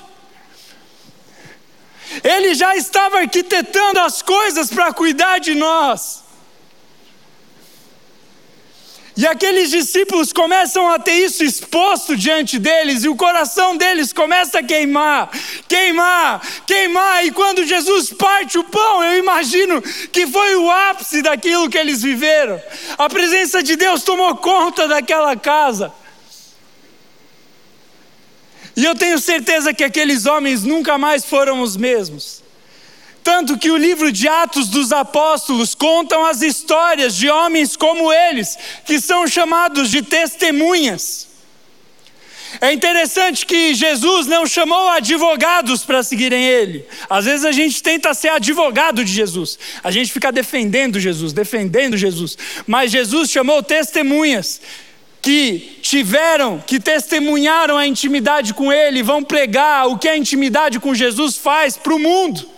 [2.22, 6.26] Ele já estava arquitetando as coisas para cuidar de nós.
[9.16, 14.58] E aqueles discípulos começam a ter isso exposto diante deles, e o coração deles começa
[14.58, 15.30] a queimar,
[15.66, 17.24] queimar, queimar.
[17.24, 19.80] E quando Jesus parte o pão, eu imagino
[20.12, 22.60] que foi o ápice daquilo que eles viveram.
[22.98, 25.90] A presença de Deus tomou conta daquela casa.
[28.76, 32.44] E eu tenho certeza que aqueles homens nunca mais foram os mesmos.
[33.24, 38.56] Tanto que o livro de Atos dos Apóstolos contam as histórias de homens como eles,
[38.84, 41.26] que são chamados de testemunhas.
[42.60, 46.86] É interessante que Jesus não chamou advogados para seguirem ele.
[47.10, 51.96] Às vezes a gente tenta ser advogado de Jesus, a gente fica defendendo Jesus, defendendo
[51.96, 54.60] Jesus, mas Jesus chamou testemunhas
[55.26, 60.94] que tiveram, que testemunharam a intimidade com Ele, vão pregar o que a intimidade com
[60.94, 62.48] Jesus faz para o mundo.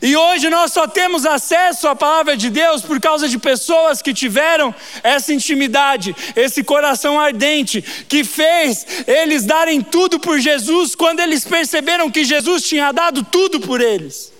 [0.00, 4.14] E hoje nós só temos acesso à palavra de Deus por causa de pessoas que
[4.14, 11.44] tiveram essa intimidade, esse coração ardente, que fez eles darem tudo por Jesus quando eles
[11.44, 14.32] perceberam que Jesus tinha dado tudo por eles.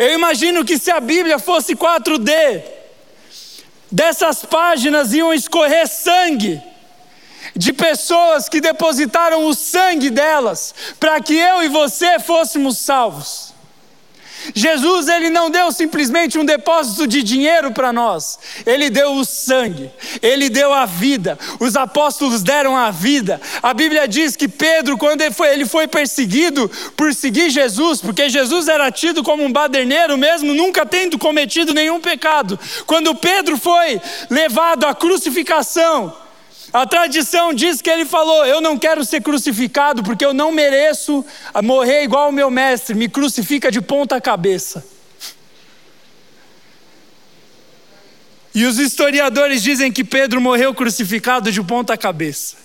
[0.00, 2.85] Eu imagino que se a Bíblia fosse 4D,
[3.90, 6.62] dessas páginas iam escorrer sangue
[7.54, 13.55] de pessoas que depositaram o sangue delas para que eu e você fôssemos salvos.
[14.54, 19.90] Jesus ele não deu simplesmente um depósito de dinheiro para nós, ele deu o sangue,
[20.22, 21.38] ele deu a vida.
[21.60, 23.40] Os apóstolos deram a vida.
[23.62, 28.28] A Bíblia diz que Pedro, quando ele foi, ele foi perseguido por seguir Jesus, porque
[28.28, 32.58] Jesus era tido como um baderneiro mesmo, nunca tendo cometido nenhum pecado.
[32.86, 36.25] Quando Pedro foi levado à crucificação,
[36.72, 41.24] A tradição diz que ele falou: Eu não quero ser crucificado porque eu não mereço
[41.62, 44.84] morrer igual o meu mestre, me crucifica de ponta cabeça.
[48.54, 52.56] E os historiadores dizem que Pedro morreu crucificado de ponta cabeça.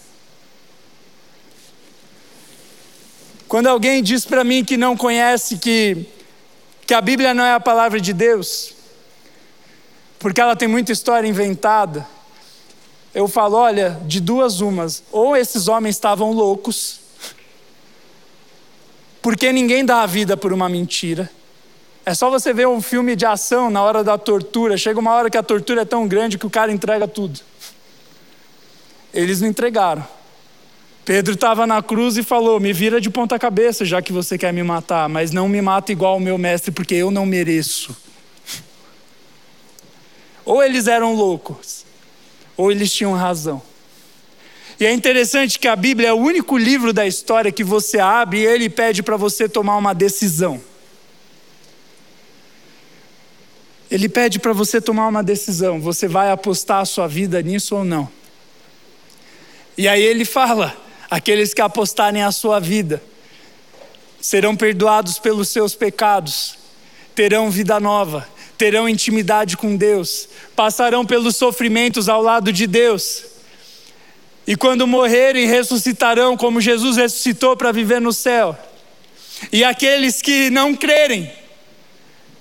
[3.45, 6.05] Quando alguém diz para mim que não conhece que,
[6.87, 8.73] que a Bíblia não é a palavra de Deus,
[10.17, 12.07] porque ela tem muita história inventada,
[13.13, 16.99] eu falo: olha, de duas umas, ou esses homens estavam loucos,
[19.21, 21.29] porque ninguém dá a vida por uma mentira.
[22.03, 25.29] É só você ver um filme de ação na hora da tortura, chega uma hora
[25.29, 27.39] que a tortura é tão grande que o cara entrega tudo.
[29.13, 30.05] Eles não entregaram.
[31.03, 34.53] Pedro estava na cruz e falou: Me vira de ponta cabeça, já que você quer
[34.53, 37.95] me matar, mas não me mata igual o meu mestre, porque eu não mereço.
[40.45, 41.80] Ou eles eram loucos,
[42.61, 43.59] ou eles tinham razão.
[44.79, 48.41] E é interessante que a Bíblia é o único livro da história que você abre
[48.41, 50.61] e ele pede para você tomar uma decisão.
[53.89, 57.83] Ele pede para você tomar uma decisão: você vai apostar a sua vida nisso ou
[57.83, 58.07] não?
[59.75, 60.77] E aí ele fala:
[61.09, 63.01] aqueles que apostarem a sua vida
[64.19, 66.59] serão perdoados pelos seus pecados,
[67.15, 68.29] terão vida nova,
[68.61, 73.23] terão intimidade com Deus, passarão pelos sofrimentos ao lado de Deus.
[74.45, 78.55] E quando morrerem, ressuscitarão como Jesus ressuscitou para viver no céu.
[79.51, 81.31] E aqueles que não crerem,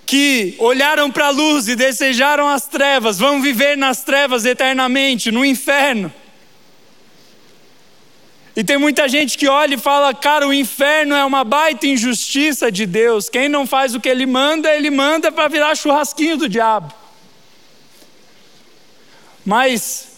[0.04, 5.42] que olharam para a luz e desejaram as trevas, vão viver nas trevas eternamente, no
[5.42, 6.12] inferno.
[8.56, 12.70] E tem muita gente que olha e fala, cara, o inferno é uma baita injustiça
[12.70, 13.28] de Deus.
[13.28, 16.92] Quem não faz o que ele manda, ele manda para virar churrasquinho do diabo.
[19.44, 20.08] Mas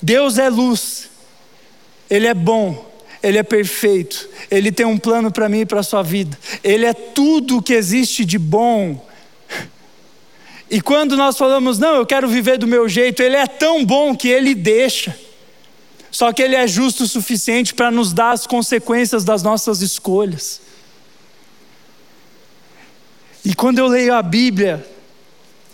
[0.00, 1.10] Deus é luz,
[2.08, 2.90] Ele é bom,
[3.22, 6.86] Ele é perfeito, Ele tem um plano para mim e para a sua vida, Ele
[6.86, 9.06] é tudo o que existe de bom.
[10.70, 14.16] E quando nós falamos, não, eu quero viver do meu jeito, Ele é tão bom
[14.16, 15.16] que Ele deixa.
[16.10, 20.60] Só que Ele é justo o suficiente para nos dar as consequências das nossas escolhas.
[23.44, 24.86] E quando eu leio a Bíblia,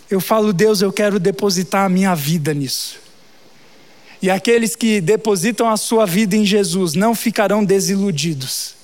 [0.09, 2.99] eu falo, Deus, eu quero depositar a minha vida nisso.
[4.21, 8.75] E aqueles que depositam a sua vida em Jesus não ficarão desiludidos.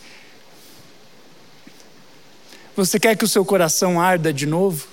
[2.76, 4.88] Você quer que o seu coração arda de novo?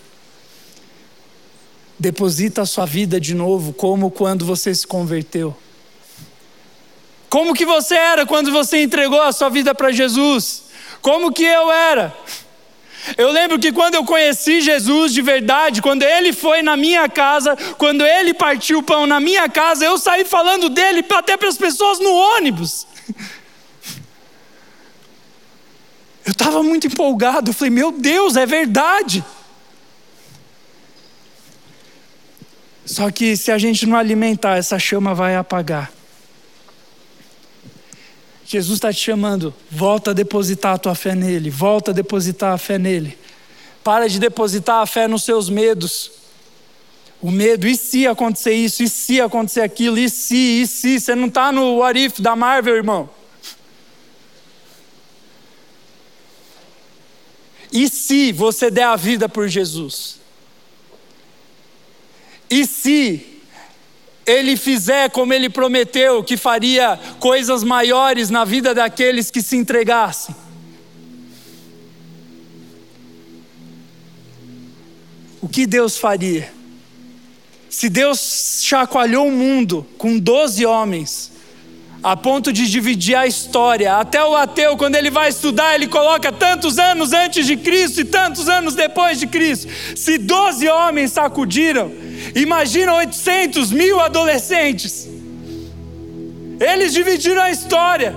[1.99, 5.57] Deposita a sua vida de novo, como quando você se converteu.
[7.31, 10.65] Como que você era quando você entregou a sua vida para Jesus?
[11.01, 12.13] Como que eu era?
[13.17, 17.57] Eu lembro que quando eu conheci Jesus de verdade, quando ele foi na minha casa,
[17.79, 21.57] quando ele partiu o pão na minha casa, eu saí falando dele até para as
[21.57, 22.87] pessoas no ônibus.
[26.27, 29.25] Eu estava muito empolgado, eu falei, meu Deus, é verdade.
[32.85, 36.00] Só que se a gente não alimentar, essa chama vai apagar.
[38.51, 42.59] Jesus está te chamando, volta a depositar a tua fé nele, volta a depositar a
[42.59, 43.17] fé nele.
[43.85, 46.11] Para de depositar a fé nos seus medos.
[47.23, 51.15] O medo, e se acontecer isso, e se acontecer aquilo, e se, e se, você
[51.15, 53.09] não está no what if da Marvel, irmão.
[57.71, 60.19] E se você der a vida por Jesus?
[62.51, 63.30] E se
[64.31, 70.35] ele fizer como ele prometeu, que faria coisas maiores na vida daqueles que se entregassem.
[75.41, 76.53] O que Deus faria?
[77.69, 81.30] Se Deus chacoalhou o mundo com doze homens,
[82.03, 83.97] a ponto de dividir a história.
[83.97, 88.05] Até o ateu, quando ele vai estudar, ele coloca tantos anos antes de Cristo e
[88.05, 89.69] tantos anos depois de Cristo.
[89.97, 91.93] Se doze homens sacudiram,
[92.35, 95.09] imagina 800 mil adolescentes.
[96.59, 98.15] Eles dividiram a história.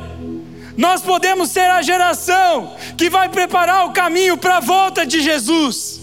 [0.76, 6.02] Nós podemos ser a geração que vai preparar o caminho para a volta de Jesus.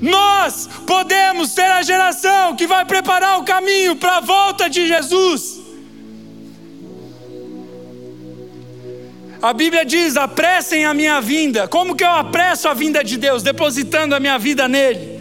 [0.00, 5.67] Nós podemos ser a geração que vai preparar o caminho para a volta de Jesus.
[9.40, 11.68] A Bíblia diz: apressem a minha vinda.
[11.68, 13.42] Como que eu apresso a vinda de Deus?
[13.42, 15.18] Depositando a minha vida nele.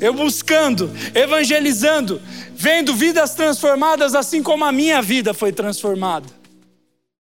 [0.00, 2.20] Eu buscando, evangelizando,
[2.54, 6.37] vendo vidas transformadas assim como a minha vida foi transformada.